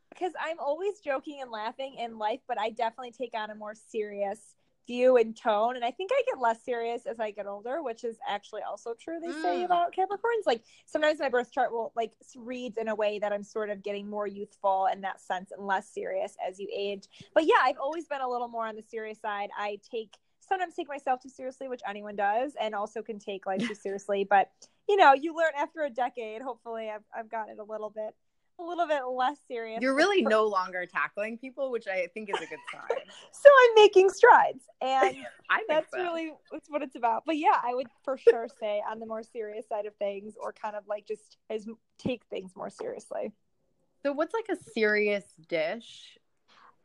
[0.09, 3.75] because I'm always joking and laughing in life, but I definitely take on a more
[3.75, 4.55] serious
[4.91, 5.77] view and tone.
[5.77, 8.93] And I think I get less serious as I get older, which is actually also
[8.93, 9.19] true.
[9.21, 9.65] They say Mm.
[9.65, 10.45] about Capricorns.
[10.45, 13.81] Like sometimes my birth chart will like reads in a way that I'm sort of
[13.81, 17.07] getting more youthful in that sense and less serious as you age.
[17.33, 19.49] But yeah, I've always been a little more on the serious side.
[19.57, 23.65] I take sometimes take myself too seriously, which anyone does, and also can take life
[23.65, 24.25] too seriously.
[24.29, 24.51] But
[24.89, 26.41] you know, you learn after a decade.
[26.41, 28.13] Hopefully, I've I've gotten it a little bit
[28.61, 29.81] a little bit less serious.
[29.81, 32.97] You're really no longer tackling people, which I think is a good sign.
[33.31, 35.17] so I'm making strides, and
[35.49, 36.01] I that's so.
[36.01, 37.23] really that's what it's about.
[37.25, 40.53] But yeah, I would for sure say on the more serious side of things, or
[40.53, 43.31] kind of like just as take things more seriously.
[44.03, 46.17] So, what's like a serious dish?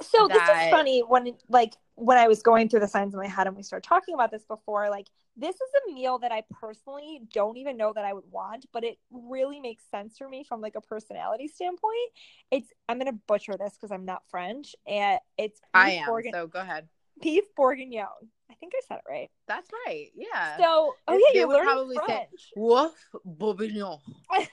[0.02, 3.26] So this is funny when like when I was going through the signs in my
[3.26, 6.42] head and we started talking about this before, like this is a meal that I
[6.50, 10.44] personally don't even know that I would want, but it really makes sense for me
[10.44, 12.10] from like a personality standpoint.
[12.50, 16.06] It's I'm gonna butcher this because I'm not French, and it's I am.
[16.06, 16.88] bourguignon- So, go ahead.
[17.20, 18.06] beef bourguignon.
[18.50, 19.30] I think I said it right.
[19.48, 20.10] That's right.
[20.14, 20.56] Yeah.
[20.56, 22.50] So, oh yeah, you're would learning probably say- French.
[22.56, 22.94] Wolf
[23.24, 23.98] bourguignon.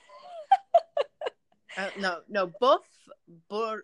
[1.76, 2.84] Uh, no, no, boeuf
[3.48, 3.82] bour.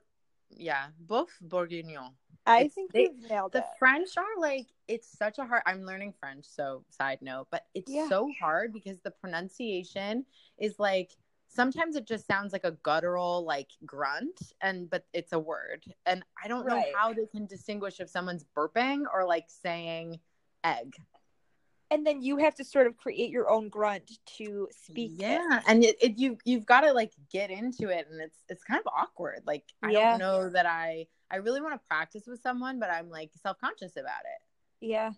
[0.51, 2.13] Yeah, boeuf bourguignon.
[2.51, 3.65] I It's- think they- you've nailed The it.
[3.79, 5.63] French are like it's such a hard.
[5.67, 8.09] I'm learning French, so side note, but it's Yeah.
[8.09, 10.27] so hard because the pronunciation
[10.59, 11.13] is like
[11.47, 16.25] sometimes it just sounds like a guttural like grunt, and but it's a word, and
[16.43, 16.95] I don't know Right.
[16.95, 20.21] how they can distinguish if someone's burping or like saying
[20.65, 20.95] egg.
[21.93, 25.15] And then you have to sort of create your own grunt to speak.
[25.15, 25.19] it.
[25.21, 28.63] yeah and it, it you you've got to like get into it and it's it's
[28.63, 30.11] kind of awkward like i Yeah.
[30.11, 33.93] don't know that i i really want to practice with someone but i'm like self-conscious
[33.97, 35.13] about it Yeah.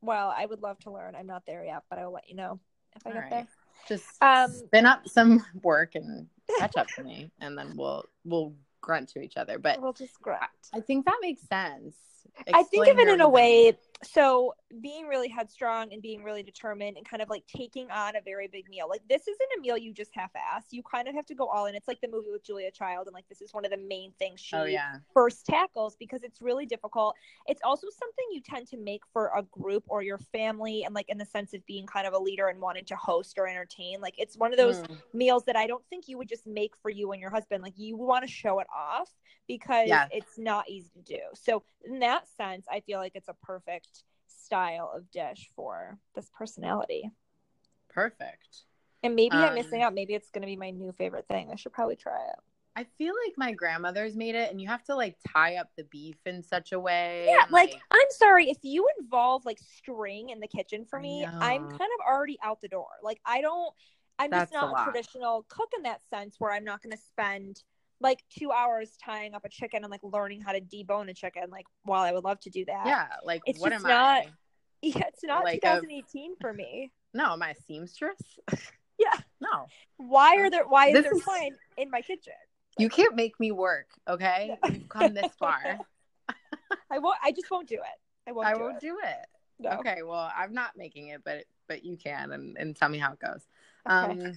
[0.00, 1.14] Well, I would love to learn.
[1.14, 2.60] I'm not there yet, but I'll let you know
[2.94, 3.30] if I All get right.
[3.30, 3.46] there.
[3.88, 6.26] just Um, spin up some work and
[6.58, 10.20] catch up to me and then we'll we'll grunt to each other but We'll just
[10.20, 10.42] grunt.
[10.74, 11.96] i think that makes sense
[12.52, 13.78] I think of it in a way.
[14.04, 18.20] So being really headstrong and being really determined and kind of like taking on a
[18.20, 18.86] very big meal.
[18.88, 20.64] Like this isn't a meal you just half-ass.
[20.70, 21.74] You kind of have to go all in.
[21.74, 24.12] It's like the movie with Julia Child, and like this is one of the main
[24.18, 27.14] things she oh yeah first tackles because it's really difficult.
[27.46, 31.08] It's also something you tend to make for a group or your family, and like
[31.08, 34.00] in the sense of being kind of a leader and wanting to host or entertain.
[34.00, 34.98] Like it's one of those Mm.
[35.12, 37.62] meals that I don't think you would just make for you and your husband.
[37.62, 39.08] Like you want to show it off
[39.46, 40.08] because Yeah.
[40.10, 41.20] it's not easy to do.
[41.34, 43.93] So in that sense, I feel like it's a perfect
[44.54, 47.10] style of dish for this personality.
[47.88, 48.64] perfect
[49.02, 49.94] And maybe I'm Um, missing out.
[49.94, 51.50] Maybe it's going to be my new favorite thing.
[51.52, 52.36] I should probably try it.
[52.76, 55.84] i feel like my grandmother's made it and you have to like tie up the
[55.84, 60.30] beef in such a way Yeah, and, like I'm sorry if you involve like string
[60.30, 62.88] in the kitchen for me, I'm kind of already out the door.
[63.02, 63.72] Like I don't
[64.18, 64.84] I'm That's just not a, lot.
[64.84, 67.62] traditional cook in that sense where I'm not going to spend
[68.00, 69.34] like 2 hours tying
[74.86, 75.00] up a chicken and like learning how to debone a chicken like while I would
[75.00, 75.00] love to do that.
[75.00, 76.92] yeah It's what just am not- i Yeah, it's not Like a- 2018 for me.
[77.14, 78.38] no am i a seamstress
[78.98, 79.18] Yeah.
[79.40, 79.66] no
[79.96, 82.32] Why are there why is This there is- twine in my kitchen?
[82.78, 84.56] You can't make me work, okay?
[84.64, 84.70] No.
[84.74, 85.78] You've come this far.
[86.90, 87.98] I won't I just won't do it.
[88.28, 88.80] I won't I do won't it.
[88.80, 89.26] do it.
[89.60, 89.70] No.
[89.78, 93.12] Okay, well, I'm not making it, but but you can and, and tell me how
[93.12, 93.42] it goes.
[93.88, 94.22] Okay.
[94.28, 94.32] Um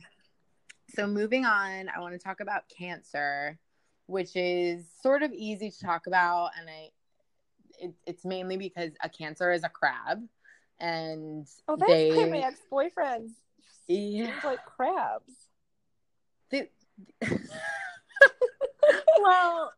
[0.95, 3.57] so moving on, I want to talk about cancer,
[4.05, 6.89] which is sort of easy to talk about and I
[7.79, 10.21] it, it's mainly because a cancer is a crab
[10.79, 13.31] and oh, that's they my ex-boyfriends
[13.87, 14.25] Yeah.
[14.27, 15.33] seems like crabs.
[16.49, 16.69] they,
[19.21, 19.73] well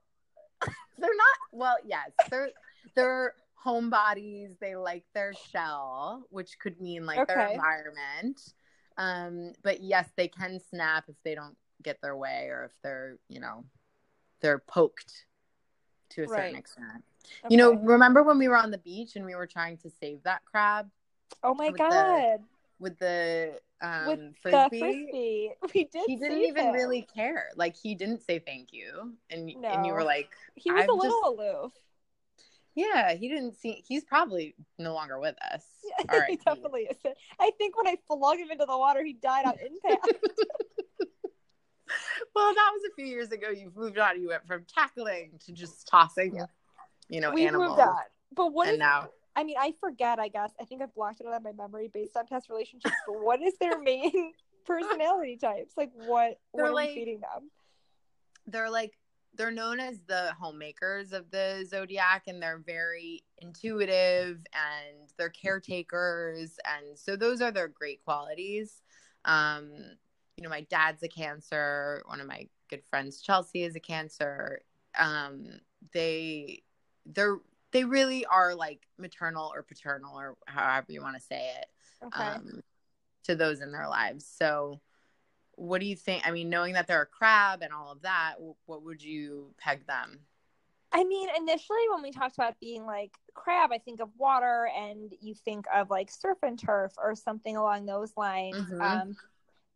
[0.97, 2.49] they're not well yes they're
[2.95, 3.33] they're
[3.65, 8.53] homebodies they like their shell which could mean like their environment
[8.97, 13.17] um but yes they can snap if they don't get their way or if they're
[13.27, 13.63] you know
[14.41, 15.25] they're poked
[16.09, 16.55] to a certain Right.
[17.49, 20.23] You know remember when we were on the beach and we were trying to save
[20.23, 20.89] that crab
[21.43, 22.39] Oh my with the- god.
[22.79, 25.51] with the um with frisbee, the frisbee.
[25.73, 26.03] We did.
[26.07, 27.49] he didn't even really care.
[27.55, 30.93] Like he didn't say thank you, and and you were like, He was I'm a
[31.01, 31.73] little aloof.
[32.75, 33.83] yeah, he didn't see.
[33.87, 35.65] He's probably no longer with us.
[35.83, 36.97] Yeah, All right, he definitely is.
[37.39, 40.07] I think when I flung him into the water, he died on impact.
[42.35, 43.49] Well, that was a few years ago.
[43.49, 44.21] You've moved on.
[44.21, 46.45] You went from tackling to just tossing, Yeah.
[47.09, 47.69] You know, we animals.
[47.69, 47.95] moved on.
[48.35, 48.79] But what and is?
[48.79, 50.19] now I mean, I forget.
[50.19, 52.95] I guess I think I've blocked it out of my memory based on past relationships.
[53.07, 54.33] But what is their main
[54.65, 55.73] personality types?
[55.77, 56.39] Like what?
[56.53, 57.49] They're what are like- we feeding them?
[58.47, 58.97] they're like
[59.35, 66.57] they're known as the homemakers of the zodiac and they're very intuitive and they're caretakers
[66.65, 68.81] and so those are their great qualities
[69.25, 69.69] um
[70.35, 74.61] you know my dad's a cancer one of my good friends chelsea is a cancer
[74.97, 75.45] um
[75.93, 76.63] they
[77.13, 77.37] they're
[77.71, 81.65] they really are like maternal or paternal or however you want to say it
[82.05, 82.23] Okay.
[82.23, 82.61] um,
[83.25, 84.25] to those in their lives.
[84.25, 84.79] So,
[85.51, 86.27] what do you think?
[86.27, 89.85] I mean, knowing that they're a crab and all of that, what would you peg
[89.85, 90.19] them?
[90.91, 95.13] I mean, initially when we talked about being like crab, I think of water, and
[95.21, 98.71] you think of like surf and turf or something along those lines.
[98.71, 98.81] Mhm.
[98.81, 99.17] Um,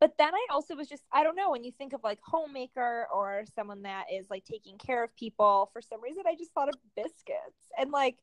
[0.04, 3.08] but then I also was just I don't know when you think of like homemaker
[3.14, 5.70] or someone that is like taking care of people.
[5.72, 8.18] For some reason, I just thought of biscuits and like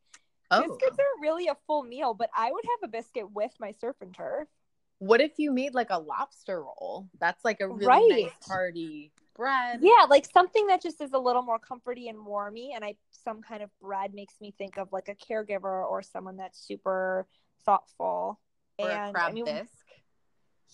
[0.51, 2.13] Oh, biscuits are really a full meal.
[2.15, 4.49] But I would have a biscuit with my surf and turf.
[4.99, 7.09] what if you made like a lobster roll?
[7.19, 8.25] That's like a really Right.
[8.25, 9.81] nice hearty bread.
[9.83, 12.71] Yeah, like something that just is a little more comforty and warmy.
[12.75, 16.37] And I some kind of bread makes me think of like a caregiver or someone
[16.37, 17.27] that's super
[17.65, 18.41] thoughtful.
[18.79, 19.90] or and a crab I mean, bisque.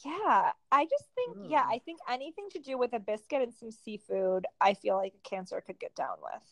[0.04, 1.72] Yeah, I just think yeah, Mm.
[1.72, 5.28] I think anything to do with a biscuit and some seafood, I feel like a
[5.28, 6.42] cancer could get down with.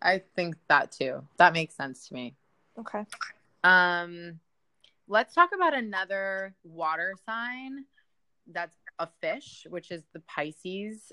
[0.00, 1.26] I think that too.
[1.38, 2.36] That makes sense to me.
[2.78, 3.04] Okay.
[3.64, 4.40] Um,
[5.08, 7.84] let's talk about another water sign
[8.46, 11.12] that's a fish, which is the Pisces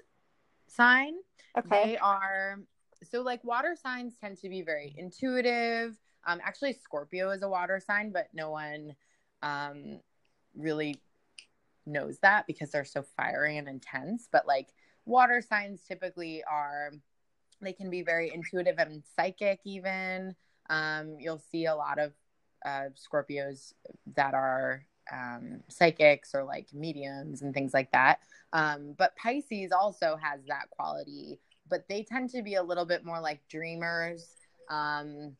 [0.67, 1.15] sign.
[1.57, 1.85] Okay.
[1.85, 2.59] They are
[3.03, 5.97] so like water signs tend to be very intuitive.
[6.25, 8.95] Um, actually, Scorpio is a water sign, but no one
[9.41, 9.99] um,
[10.55, 11.01] really
[11.85, 14.27] knows that because they're so fiery and intense.
[14.31, 14.69] But like
[15.05, 16.91] water signs typically are,
[17.61, 20.35] they can be very intuitive and psychic, even.
[20.69, 22.13] Um, you'll see a lot of
[22.65, 23.73] uh, Scorpios
[24.15, 28.19] that are um, psychics or like mediums and things like that.
[28.53, 33.03] Um, but Pisces also has that quality, but they tend to be a little bit
[33.03, 34.35] more like dreamers,
[34.69, 35.35] um,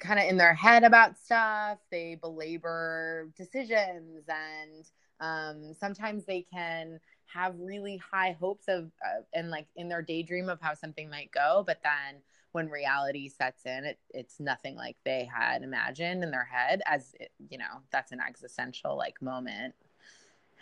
[0.00, 1.78] kind of in their head about stuff.
[1.90, 4.84] They belabor decisions, and
[5.20, 10.48] um, sometimes they can have really high hopes of uh, and like in their daydream
[10.48, 12.20] of how something might go, but then
[12.52, 16.82] when reality sets in, it, it's nothing like they had imagined in their head.
[16.86, 19.74] As it, you know, that's an existential like moment.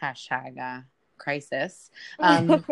[0.03, 0.83] Hashtag uh,
[1.19, 1.91] crisis.
[2.19, 2.65] Um,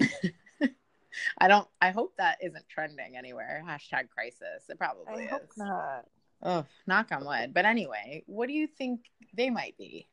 [1.38, 1.68] I don't.
[1.80, 3.64] I hope that isn't trending anywhere.
[3.66, 4.68] Hashtag crisis.
[4.68, 5.30] It probably I is.
[5.30, 6.06] hope not.
[6.42, 7.54] Oh, knock on wood.
[7.54, 9.00] But anyway, what do you think
[9.34, 10.08] they might be?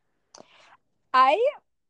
[1.13, 1.43] I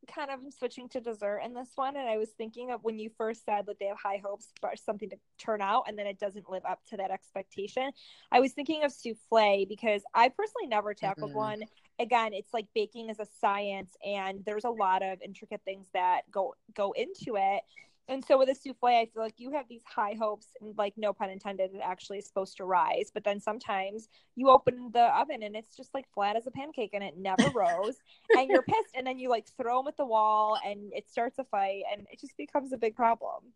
[0.07, 2.97] kind of am switching to dessert in this one, and I was thinking of when
[2.97, 6.07] you first said that they have high hopes for something to turn out, and then
[6.07, 7.91] it doesn't live up to that expectation.
[8.31, 11.35] I was thinking of souffle because I personally never tackled Mhm.
[11.35, 11.63] one.
[11.99, 16.21] Again, it's like baking is a science, and there's a lot of intricate things that
[16.31, 17.61] go go into it.
[18.09, 20.95] And so with a souffle, I feel like you have these high hopes, and like
[20.97, 23.11] no pun intended, it actually is supposed to rise.
[23.13, 26.91] But then sometimes you open the oven and it's just like flat as a pancake
[26.93, 27.97] and it never rose,
[28.35, 28.95] and you're pissed.
[28.95, 32.07] And then you like throw them at the wall, and it starts a fight, and
[32.11, 33.53] it just becomes a big problem.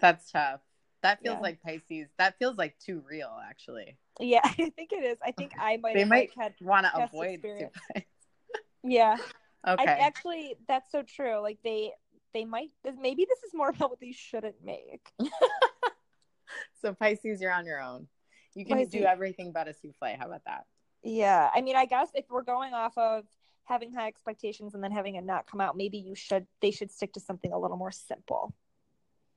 [0.00, 0.60] That's tough.
[1.02, 1.40] That feels Yeah.
[1.40, 2.08] like Pisces.
[2.18, 3.96] That feels like too real, actually.
[4.20, 5.18] Yeah, I think it is.
[5.24, 6.56] I think I might They have might like.
[6.60, 7.42] Want to avoid
[8.82, 9.16] Yeah,
[9.66, 9.80] Okay.
[9.84, 11.40] I actually that's so true.
[11.40, 11.92] Like they
[12.32, 15.06] they might maybe this is more about what they shouldn't make.
[16.80, 18.06] so Pisces, you're on your own.
[18.54, 18.92] You can Pisces.
[18.92, 20.16] do everything but a souffle.
[20.18, 20.66] How about that?
[21.02, 23.24] Yeah, I mean, I guess if we're going off of
[23.64, 26.90] having high expectations and then having it not come out, maybe you should they should
[26.90, 28.54] stick to something a little more simple.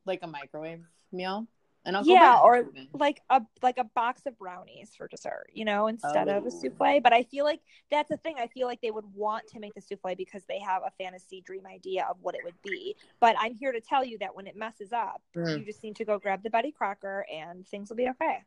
[0.05, 1.47] Like a microwave meal?
[1.85, 6.27] And yeah, or like a like a box of brownies for dessert, you know, instead
[6.27, 6.47] of Oh.
[6.47, 6.99] a souffle.
[7.03, 8.37] But I feel like that's the thing.
[8.39, 11.41] I feel like they would want to make the souffle because they have a fantasy
[11.41, 12.95] dream idea of what it would be.
[13.19, 15.59] But I'm here to tell you that when it messes up, Mm.
[15.59, 18.43] you just need to go grab the Betty Crocker and things will be okay.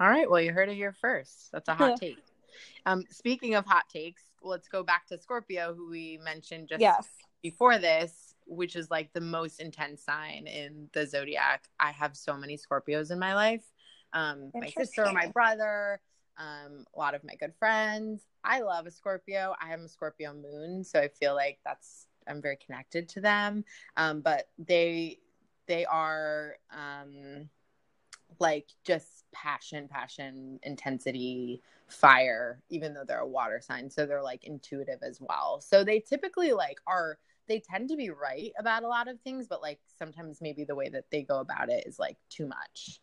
[0.00, 0.28] All right.
[0.28, 1.52] Well, you heard it here first.
[1.52, 2.18] That's a hot take.
[2.86, 7.06] Um, speaking of hot takes, let's go back to Scorpio, who we mentioned just yes.
[7.42, 11.64] before this, which is like the most intense sign in the zodiac.
[11.80, 13.64] I have so many Scorpios in my life.
[14.12, 16.00] Um, my sister, my brother,
[16.38, 18.22] um, a lot of my good friends.
[18.44, 19.54] I love a Scorpio.
[19.60, 23.64] I am a Scorpio moon, so I feel like that's I'm very connected to them.
[23.96, 25.18] Um, but they
[25.66, 27.48] they are um,
[28.38, 32.62] like just passion, passion, intensity, fire.
[32.68, 35.60] Even though they're a water sign, so they're like intuitive as well.
[35.60, 39.46] So they typically like are they tend to be right about a lot of things,
[39.48, 43.00] but like sometimes maybe the way that they go about it is like too much.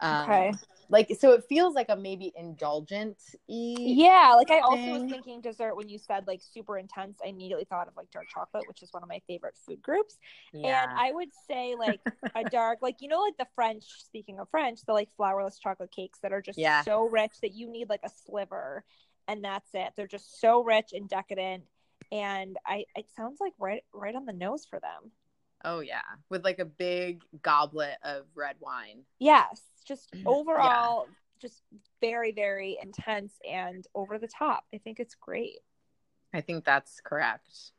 [0.00, 0.52] Um, okay.
[0.90, 3.18] Like so, it feels like a maybe indulgent.
[3.46, 7.18] Yeah, like I also was thinking dessert when you said like super intense.
[7.22, 10.16] I immediately thought of like dark chocolate, which is one of my favorite food groups.
[10.54, 10.84] Yeah.
[10.84, 12.00] And I would say like
[12.34, 13.84] a dark, like you know, like the French.
[14.02, 16.82] Speaking of French, the like flourless chocolate cakes that are just yeah.
[16.82, 18.84] so rich that you need like a sliver,
[19.26, 19.92] and that's it.
[19.94, 21.64] They're just so rich and decadent,
[22.12, 25.10] and I it sounds like right right on the nose for them.
[25.64, 29.02] Oh yeah, with like a big goblet of red wine.
[29.18, 31.14] Yes, just overall yeah.
[31.40, 31.62] just
[32.00, 34.64] very very intense and over the top.
[34.74, 35.58] I think it's great.
[36.32, 37.72] I think that's correct.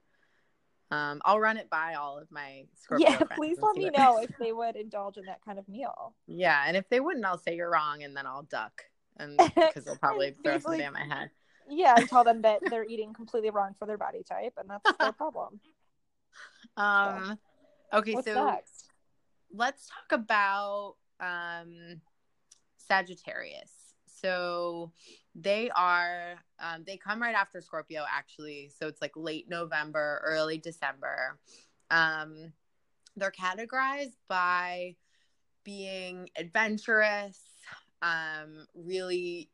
[0.91, 4.31] Um, I'll run it by all of my Scorpio Yeah, please let me know if
[4.39, 6.15] they would indulge in that kind of meal.
[6.25, 8.81] Yeah, and if they wouldn't, I'll say you're wrong, and then I'll duck,
[9.17, 11.29] and because they'll probably throw something at my head.
[11.69, 14.97] Yeah, and tell them that they're eating completely wrong for their body type, and that's
[14.97, 15.59] their problem.
[16.77, 17.37] Um,
[17.91, 17.99] so.
[17.99, 18.85] Okay, so next?
[19.53, 22.01] let's talk about um,
[22.77, 23.71] Sagittarius.
[24.05, 24.91] So
[25.35, 28.71] they are um, they come right after Scorpio actually.
[28.77, 31.39] So it's like late November, early December.
[31.91, 32.53] Um,
[33.15, 34.95] they're categorized by
[35.63, 37.39] being adventurous,
[38.01, 39.49] um, really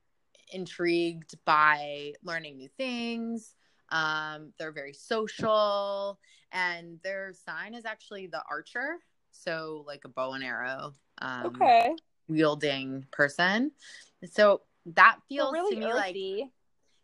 [0.52, 3.56] intrigued by learning new things.
[3.90, 6.20] Um, they're very social
[6.52, 9.00] and their sign is actually the archer,
[9.32, 10.94] so like a bow and arrow.
[11.20, 11.96] Um, okay.
[12.28, 13.72] Wielding person.
[14.32, 16.42] So that feels really to me earthy.
[16.42, 16.52] like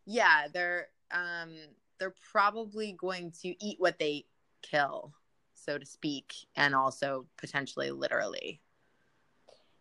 [0.05, 1.53] yeah, they're um
[1.99, 4.25] they're probably going to eat what they
[4.61, 5.13] kill,
[5.53, 8.61] so to speak, and also potentially literally.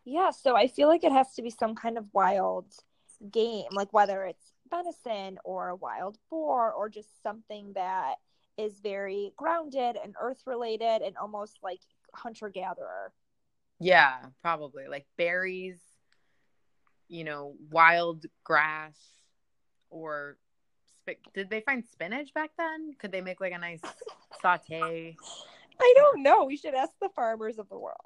[0.05, 2.67] Yeah, so I feel like it has to be some kind of wild
[3.31, 8.17] game, like whether it's venison or a wild boar or just something that
[8.57, 11.81] is very grounded and earth related and almost like
[12.15, 13.13] hunter gatherer.
[13.79, 15.81] Yeah, probably like berries,
[17.09, 18.99] you know, wild grass
[19.89, 20.37] or
[21.35, 22.95] did they find spinach back then?
[22.99, 23.81] Could they make like a nice
[24.41, 25.17] saute?
[25.81, 26.45] I don't know.
[26.45, 27.97] We should ask the farmers of the world.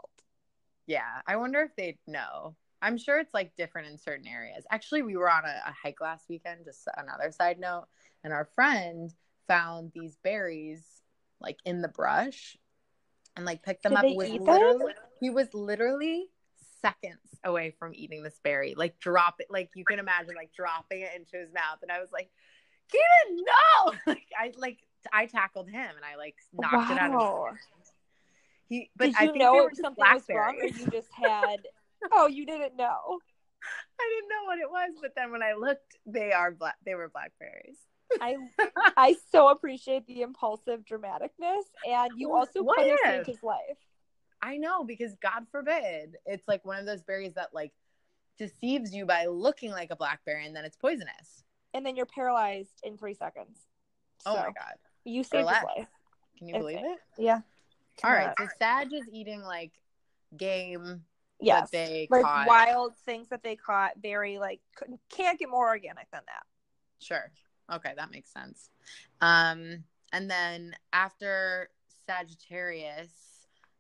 [0.87, 2.55] Yeah, I wonder if they'd know.
[2.85, 4.65] I'm sure it's like different in certain areas.
[4.71, 7.87] Actually, we were on a, a hike last weekend, just another side note,
[8.23, 9.13] and our friend
[9.49, 10.83] found these berries
[11.41, 12.57] like in the brush
[13.37, 15.03] and like picked them Did up with literally them?
[15.21, 16.27] he was literally
[16.81, 21.01] seconds away from eating this berry like drop it like you can imagine like dropping
[21.01, 22.31] it into his mouth and i was like
[22.91, 24.79] Keenan, no like i like
[25.13, 26.93] i tackled him and i like knocked wow.
[26.93, 27.93] it out of his
[28.69, 31.61] he but Did you I think know something was wrong or you just had
[32.13, 33.19] oh you didn't know
[34.01, 36.77] I didn't know what it was, but then when I looked, they are black.
[36.85, 37.79] They were blackberries.
[38.21, 38.37] I
[38.97, 43.27] I so appreciate the impulsive dramaticness, and you also what put if?
[43.27, 43.79] his life.
[44.43, 47.73] I know because God forbid it's like one of those berries that like
[48.39, 51.45] deceives you by looking like a blackberry, and then it's poisonous.
[51.73, 53.59] And then you're paralyzed in three seconds.
[54.19, 54.77] So oh my God!
[55.05, 55.89] You saved his life.
[56.39, 56.99] Can you believe it?
[57.17, 57.41] Yeah.
[58.03, 58.35] All right.
[58.39, 59.73] So Sag is eating like
[60.37, 61.05] game
[61.41, 61.71] yes.
[61.71, 62.47] they like caught.
[62.47, 63.93] wild things that they caught.
[64.01, 64.61] Very like
[65.11, 66.45] can't get more organic than that.
[67.01, 67.31] Sure.
[67.73, 68.71] Okay, that makes sense.
[69.21, 71.71] Um, and then after
[72.07, 73.11] Sagittarius,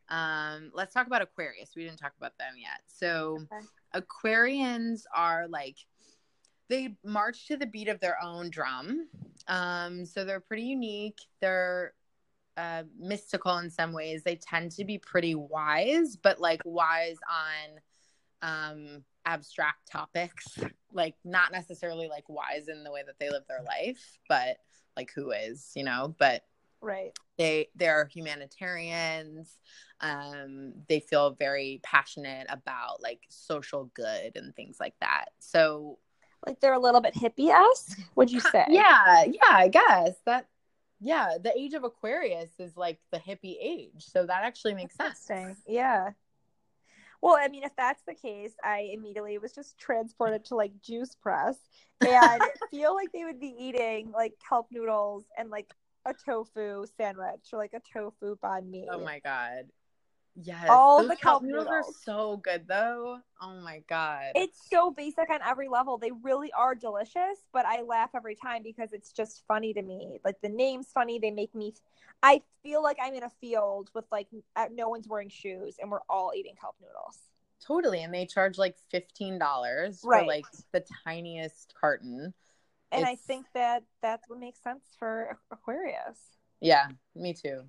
[0.08, 1.70] um, let's talk about Aquarius.
[1.76, 2.80] We didn't talk about them yet.
[2.86, 3.66] So okay.
[4.02, 5.76] Aquarians are like
[6.68, 9.08] they march to the beat of their own drum.
[9.48, 11.18] Um, so they're pretty unique.
[11.40, 11.92] They're
[12.56, 14.22] uh, mystical in some ways.
[14.22, 17.80] They tend to be pretty wise, but like wise on
[18.42, 20.58] um, abstract topics.
[20.92, 24.58] Like not necessarily like wise in the way that they live their life but
[24.96, 26.14] like who is you know?
[26.18, 26.42] But
[26.80, 27.12] right.
[27.36, 29.58] they they're humanitarians.
[30.00, 35.30] Um they feel very passionate about like social good and things like that.
[35.38, 35.98] So
[36.46, 38.66] like they're a little bit hippie-esque would you say?
[38.68, 40.14] yeah yeah i guess.
[40.26, 40.46] That
[41.04, 45.58] yeah the age of aquarius is like the hippie age so that actually makes sense
[45.66, 46.10] yeah
[47.24, 51.14] well, I mean, if that's the case, I immediately was just transported to like Juice
[51.14, 51.56] Press
[52.06, 55.72] and feel like they would be eating like kelp noodles and like
[56.04, 58.86] a tofu sandwich or like a tofu banh mi.
[58.90, 59.70] Oh my god.
[60.36, 63.18] Yes, All those the kelp kelp noodles are so good though.
[63.40, 64.32] Oh my god.
[64.34, 65.96] It's so basic on every level.
[65.96, 70.18] They really are delicious, but I laugh every time because it's just funny to me.
[70.24, 71.20] Like the name's funny.
[71.20, 71.74] They make me.
[72.22, 74.26] I feel like I'm in a field with like
[74.72, 77.18] no one's wearing shoes and we're all eating kelp noodles.
[77.64, 80.22] totally, and they charge like fifteen dollars Right.
[80.22, 82.34] for like the tiniest carton.
[82.90, 86.18] And I think that that's what makes sense for Aquarius.
[86.60, 87.62] Yeah, me too.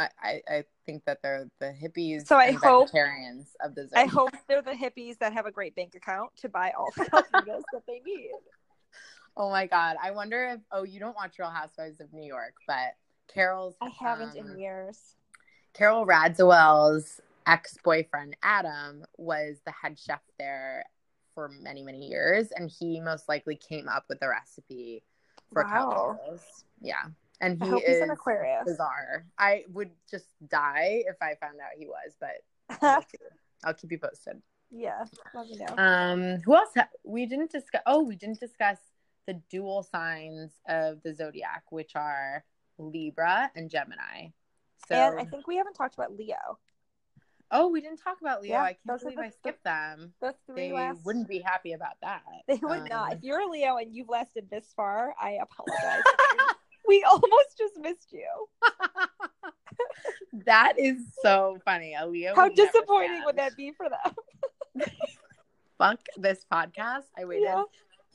[0.00, 4.06] I, I, I think that they're the hippies So I hope- vegetarians of the I
[4.06, 7.26] hope they're the hippies that have a great bank account to buy all the kelp
[7.32, 8.30] that they need.
[9.36, 9.96] Oh my god.
[10.02, 12.94] I wonder if oh you don't watch Real Housewives of New York, but
[13.32, 15.14] Carol's I haven't um, in years.
[15.72, 20.84] Carol Radziwill's ex-boyfriend Adam was the head chef there
[21.34, 25.04] for many, many years, and he most likely came up with the recipe
[25.52, 26.18] for Wow.
[26.20, 26.42] noodles.
[26.80, 27.04] Yeah.
[27.40, 28.64] And I he is an Aquarius.
[28.66, 29.24] bizarre.
[29.38, 33.06] I would just die if I found out he was, but.
[33.64, 34.40] I'll keep you posted.
[34.70, 35.74] yeah, let me know.
[35.76, 36.70] Um, who else?
[36.76, 37.82] Ha- we didn't discuss.
[37.86, 38.78] Oh, we didn't discuss
[39.26, 42.44] the dual signs of the zodiac, which are
[42.78, 44.28] Libra and Gemini.
[44.88, 46.58] So, and I think we haven't talked about Leo.
[47.50, 48.52] oh, we didn't talk about Leo.
[48.52, 50.14] Yeah, I can't believe the- I skipped them.
[50.22, 52.22] The three They last wouldn't be happy about that.
[52.48, 53.12] They would not.
[53.12, 56.02] Um, If you're a Leo and you've lasted this far, I apologize.
[56.90, 58.26] we almost just missed you.
[60.46, 61.94] that is so funny.
[61.98, 62.34] A Leo.
[62.34, 64.14] How disappointing would that be for them?
[65.78, 67.04] Fuck this podcast.
[67.18, 67.62] I waited Yeah.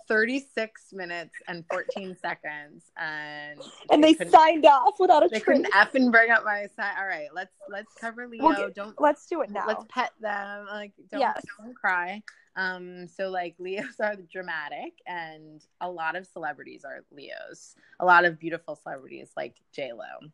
[0.07, 3.59] 36 minutes and 14 seconds, and
[3.89, 5.45] And they couldn't- signed off without a They trace.
[5.63, 6.93] couldn't effing bring up my side.
[6.99, 8.43] All right, let's let's cover Leo.
[8.43, 9.65] We'll get- don't Let's do it now.
[9.67, 10.67] let's pet them.
[10.67, 11.41] Like don't, Yes.
[11.57, 12.21] don't cry.
[12.55, 17.75] Um, so like Leos are dramatic, and a lot of celebrities are Leos.
[17.99, 20.29] A lot of beautiful celebrities like J Lo,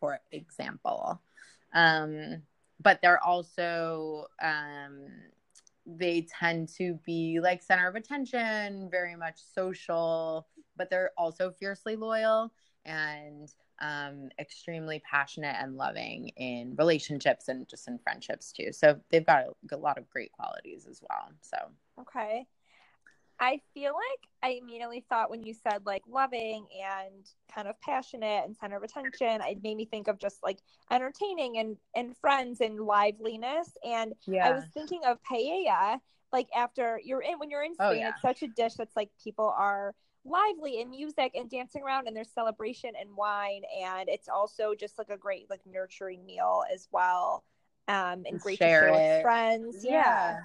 [0.00, 1.20] for example.
[1.74, 2.42] Um,
[2.80, 5.06] but they're also um
[5.86, 11.96] they tend to be like center of attention, very much social, but they're also fiercely
[11.96, 12.52] loyal
[12.84, 13.50] and
[13.80, 18.72] um, extremely passionate and loving in relationships and just in friendships too.
[18.72, 21.32] So they've got a, a lot of great qualities as well.
[21.42, 21.56] So
[22.00, 22.46] Okay.
[23.40, 27.24] I feel like I immediately thought when you said like loving and
[27.54, 30.58] kind of passionate and center of attention, it made me think of just like
[30.90, 33.76] entertaining and and friends and liveliness.
[33.84, 34.48] And yeah.
[34.48, 36.00] I was thinking of paella,
[36.32, 38.10] like after you're in when you're in Oh, Spain, yeah.
[38.10, 42.14] it's such a dish that's like people are lively in music and dancing around and
[42.16, 46.88] there's celebration and wine and it's also just like a great like nurturing meal as
[46.92, 47.44] well.
[47.88, 49.16] Um and Just great share to share it.
[49.16, 49.84] with friends.
[49.84, 50.40] yeah.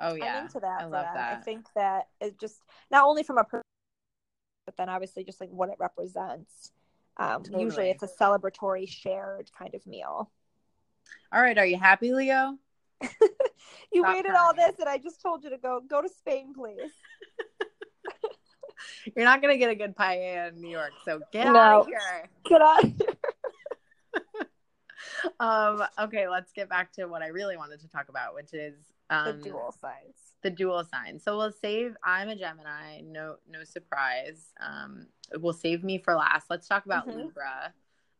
[0.00, 0.36] Oh yeah.
[0.38, 1.38] I'm into that I love them.
[1.38, 3.62] I think that it just not only from a per-
[4.66, 6.70] but then obviously just like what it represents.
[7.16, 7.64] Um, Totally.
[7.64, 10.30] Usually it's a celebratory shared kind of meal.
[11.32, 12.58] All right, are you happy, Leo?
[13.92, 16.52] You Stop waited all this and I just told you to go go to Spain,
[16.54, 16.90] please.
[19.16, 21.58] You're not gonna get a good paella in New York, so get No.
[21.58, 22.28] out of here.
[22.44, 22.94] Get on.
[25.40, 28.74] Um, okay, let's get back to what I really wanted to talk about, which is
[29.08, 30.16] the um, dual signs.
[30.42, 31.18] the dual sign.
[31.20, 31.96] So we'll save.
[32.04, 33.00] I'm a Gemini.
[33.04, 34.48] No, no surprise.
[34.60, 35.06] Um,
[35.38, 36.50] we'll save me for last.
[36.50, 37.16] Let's talk about Mhm.
[37.16, 37.72] Libra.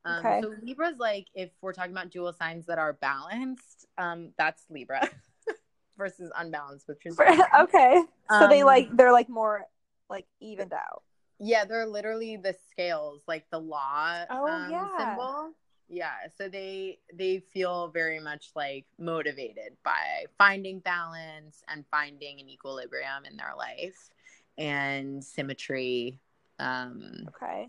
[0.04, 0.40] Um, Okay.
[0.42, 5.08] So Libra's like if we're talking about dual signs that are balanced, um, that's Libra
[5.98, 7.18] versus unbalanced, which is
[7.60, 8.02] okay.
[8.30, 9.66] So they Um, like they're like more
[10.10, 11.02] like evened out.
[11.38, 14.88] yeah, they're literally the scales, like the law Oh, um, yeah.
[14.98, 15.50] symbol.
[15.90, 22.48] Yeah, so they they feel very much like motivated by finding balance and finding an
[22.50, 24.10] equilibrium in their life
[24.58, 26.18] and symmetry.
[26.58, 27.68] Um, Okay.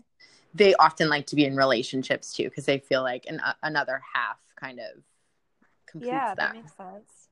[0.54, 4.02] They often like to be in relationships too because they feel like an, uh, another
[4.14, 5.02] half kind of
[5.86, 6.52] completes Yeah, that them.
[6.54, 7.28] makes sense.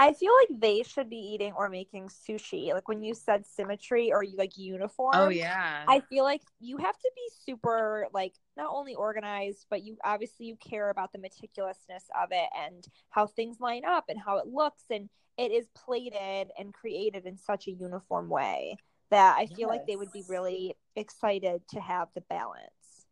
[0.00, 2.72] I feel like they should be eating or making sushi.
[2.72, 5.16] Like when you said symmetry or you like uniform.
[5.16, 9.82] Oh yeah, I feel like you have to be super like not only organized, but
[9.82, 14.20] you obviously you care about the meticulousness of it and how things line up and
[14.20, 18.76] how it looks and it is plated and created in such a uniform way
[19.10, 23.06] that I feel like they would be really excited to have the balance.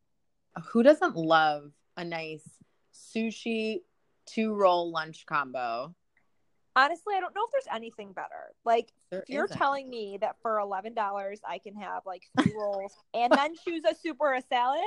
[0.72, 2.48] who doesn't love a nice
[2.94, 3.80] sushi
[4.26, 5.94] two roll lunch combo?
[6.74, 8.52] Honestly, I don't know if there's anything better.
[8.64, 9.56] Like There if you're isn't.
[9.56, 13.82] telling me that for eleven dollars I can have like three rolls and then choose
[13.90, 14.82] a soup or a salad,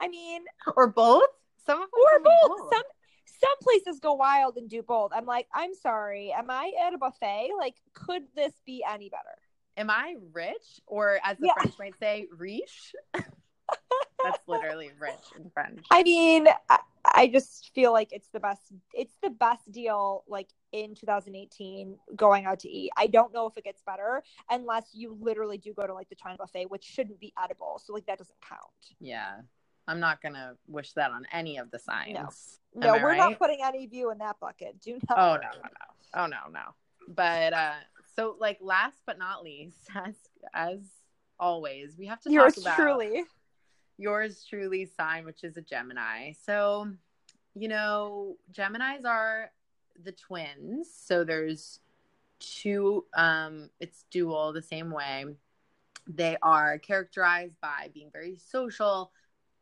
[0.00, 0.42] I mean,
[0.76, 1.24] or both.
[1.66, 2.72] Some of them or with both.
[2.72, 2.82] Some
[3.26, 5.10] some places go wild and do both.
[5.14, 7.50] I'm like, I'm sorry, am I at a buffet?
[7.58, 9.36] Like, could this be any better?
[9.76, 11.54] Am I rich, or as the Yeah.
[11.54, 12.94] French might say, riche?
[14.22, 15.84] That's literally rich in French.
[15.90, 18.72] I mean, I, I just feel like it's the best.
[18.94, 20.24] It's the best deal.
[20.28, 22.90] Like in 2018, going out to eat.
[22.96, 26.14] I don't know if it gets better unless you literally do go to like the
[26.14, 27.80] China buffet, which shouldn't be edible.
[27.84, 28.60] So like that doesn't count.
[29.00, 29.40] Yeah.
[29.86, 32.60] I'm not gonna wish that on any of the signs.
[32.74, 33.18] No, no we're right?
[33.18, 34.80] not putting any of you in that bucket.
[34.80, 35.18] Do not.
[35.18, 36.22] Oh no, no, no.
[36.22, 36.74] Oh no, no.
[37.08, 37.74] But uh
[38.16, 40.14] so like last but not least, as
[40.52, 40.78] as
[41.38, 43.24] always, we have to yours talk about truly.
[43.96, 46.32] Yours truly sign, which is a Gemini.
[46.44, 46.90] So,
[47.54, 49.52] you know, Geminis are
[50.02, 50.88] the twins.
[50.92, 51.80] So there's
[52.40, 55.24] two um it's dual the same way.
[56.06, 59.12] They are characterized by being very social,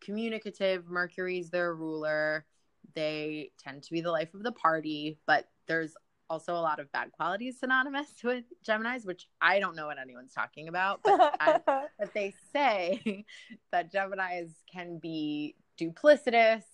[0.01, 0.89] communicative.
[0.89, 2.47] Mercury's their ruler.
[2.95, 5.95] They tend to be the life of the party, but there's
[6.33, 10.33] also a lot of bad qualities synonymous with Geminis, which I don't know what anyone's
[10.33, 13.27] talking about, but, I, but they say
[13.71, 16.65] that Geminis can be duplicitous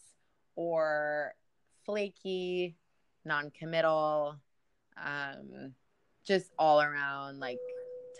[0.54, 1.34] or
[1.84, 2.76] flaky,
[3.24, 4.36] non-committal,
[5.04, 5.74] um,
[6.24, 7.58] just all around like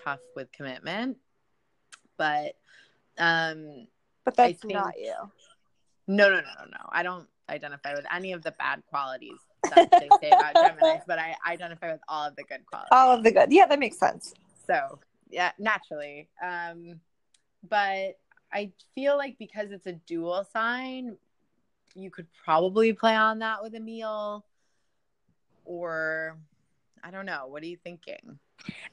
[0.05, 1.18] tough with commitment.
[2.16, 2.57] But
[3.16, 3.86] um,
[4.24, 5.14] but that's think, not you.
[6.09, 6.89] No, no, no, no, no.
[6.91, 11.19] I don't identify with any of the bad qualities that they say about Geminis, but
[11.19, 12.89] I identify with all of the good qualities.
[12.93, 13.53] All of the good.
[13.53, 14.35] Yeah, that makes sense.
[14.67, 14.99] So
[15.31, 16.29] yeah, naturally.
[16.43, 17.01] Um,
[17.69, 18.19] but
[18.53, 21.17] I feel like because it's a dual sign,
[21.95, 24.45] you could probably play on that with Emil.
[25.65, 26.37] Or
[27.03, 27.47] I don't know.
[27.47, 28.39] What are you thinking?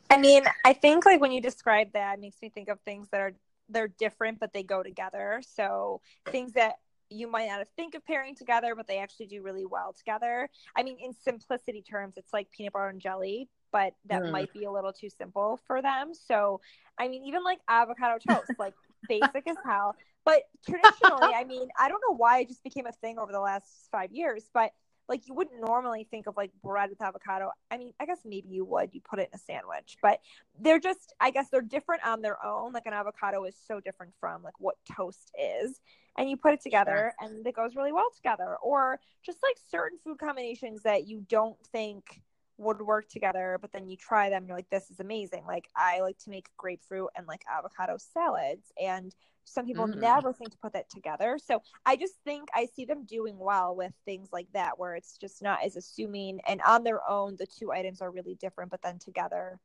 [0.10, 3.08] I mean, I think like when you describe that, it makes me think of things
[3.10, 3.34] that are
[3.70, 5.42] they're different but they go together.
[5.56, 6.76] So things that
[7.16, 10.50] you might not think of pairing together, but they actually do really well together.
[10.76, 14.32] I mean, in simplicity terms, it's like peanut butter and jelly, but that mm.
[14.32, 16.14] might be a little too simple for them.
[16.14, 16.62] So,
[17.00, 18.74] I mean, even like avocado toast, like
[19.08, 19.96] basic as hell.
[20.26, 23.40] But traditionally, I mean, I don't know why it just became a thing over the
[23.40, 24.72] last five years, but
[25.08, 27.52] like you wouldn't normally think of like bread with avocado.
[27.70, 28.94] I mean, I guess maybe you would.
[28.94, 30.20] You put it in a sandwich, but
[30.60, 32.74] they're just I guess they're different on their own.
[32.74, 35.80] Like an avocado is so different from like what toast is.
[36.18, 37.30] And you put it together sure.
[37.30, 38.56] and it goes really well together.
[38.62, 42.22] Or just like certain food combinations that you don't think
[42.58, 45.44] would work together, but then you try them, you're like, this is amazing.
[45.46, 49.14] Like I like to make grapefruit and like avocado salads and
[49.46, 50.00] some people mm.
[50.00, 51.40] never think to put that together.
[51.44, 55.18] So I just think I see them doing well with things like that, where it's
[55.18, 56.40] just not as assuming.
[56.48, 59.60] And on their own, the two items are really different, but then together,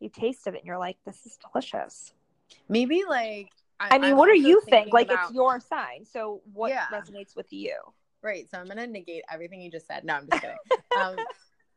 [0.00, 2.12] you taste of it and you're like, this is delicious.
[2.68, 4.92] Maybe like, I, I mean, I'm what do you think?
[4.92, 5.26] Like, about...
[5.26, 6.04] it's your sign.
[6.04, 6.86] So what yeah.
[6.92, 7.76] resonates with you?
[8.22, 8.48] Right.
[8.50, 10.04] So I'm going to negate everything you just said.
[10.04, 10.56] No, I'm just kidding.
[11.00, 11.16] um,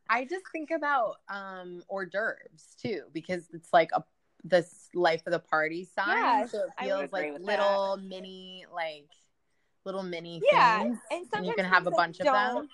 [0.08, 4.04] I just think about um hors d'oeuvres too, because it's like a
[4.44, 6.48] this life of the party sign.
[6.48, 8.04] So it feels like little that.
[8.04, 9.08] mini, like
[9.84, 10.98] little mini yeah, things.
[11.10, 12.68] And, and you can have a bunch of them.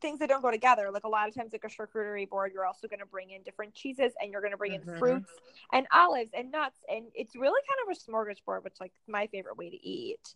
[0.00, 0.90] Things that don't go together.
[0.90, 3.42] Like a lot of times, like a charcuterie board, you're also going to bring in
[3.42, 4.88] different cheeses and you're going to bring mm-hmm.
[4.88, 5.30] in fruits
[5.72, 6.78] and olives and nuts.
[6.88, 10.34] And it's really kind of a smorgasbord, which like my favorite way to eat.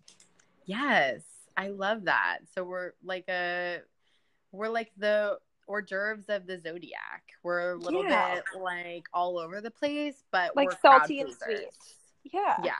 [0.66, 1.22] Yes,
[1.56, 2.40] I love that.
[2.54, 3.78] So we're like a,
[4.52, 7.22] we're like the hors d'oeuvres of the zodiac.
[7.42, 8.36] We're a little yeah.
[8.36, 11.68] bit like all over the place, but like salty and sweet.
[12.24, 12.72] Yeah, yeah.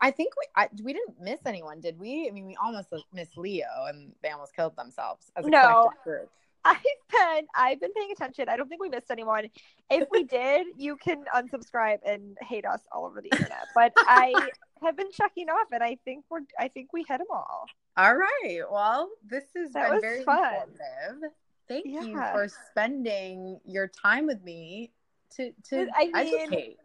[0.00, 2.28] I think we I, we didn't miss anyone, did we?
[2.28, 5.90] I mean, we almost missed Leo, and they almost killed themselves as a no.
[6.04, 6.30] group.
[6.64, 8.48] I've been I've been paying attention.
[8.48, 9.48] I don't think we missed anyone.
[9.90, 13.68] If we did, you can unsubscribe and hate us all over the internet.
[13.74, 14.48] But I
[14.82, 17.66] have been checking off, and I think we're I think we hit them all.
[17.96, 18.60] All right.
[18.70, 20.38] Well, this has that been very fun.
[20.38, 21.30] informative.
[21.68, 22.02] Thank yeah.
[22.02, 24.92] you for spending your time with me
[25.36, 26.76] to to I mean, educate.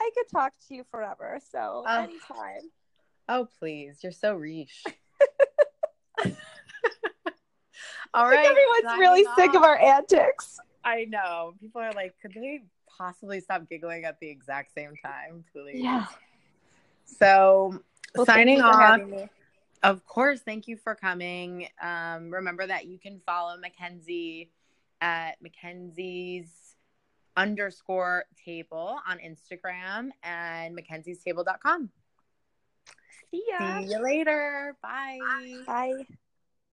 [0.00, 2.70] I could talk to you forever, so anytime.
[3.28, 4.84] Oh please, you're so riche.
[8.14, 8.46] All right.
[8.46, 10.58] everyone's really sick of our antics.
[10.84, 11.54] I know.
[11.60, 15.82] People are like, could they possibly stop giggling at the exact same time, please?
[15.82, 16.06] Yeah.
[17.04, 17.82] So
[18.14, 19.00] well, signing off.
[19.82, 21.66] Of course, thank you for coming.
[21.82, 24.50] Um, remember that you can follow Mackenzie
[25.00, 26.76] at Mackenzie's
[27.36, 31.90] underscore table on Instagram and mackenziestable.com.
[33.30, 33.80] See ya.
[33.80, 34.76] See you later.
[34.82, 35.18] Bye.
[35.66, 36.06] Bye.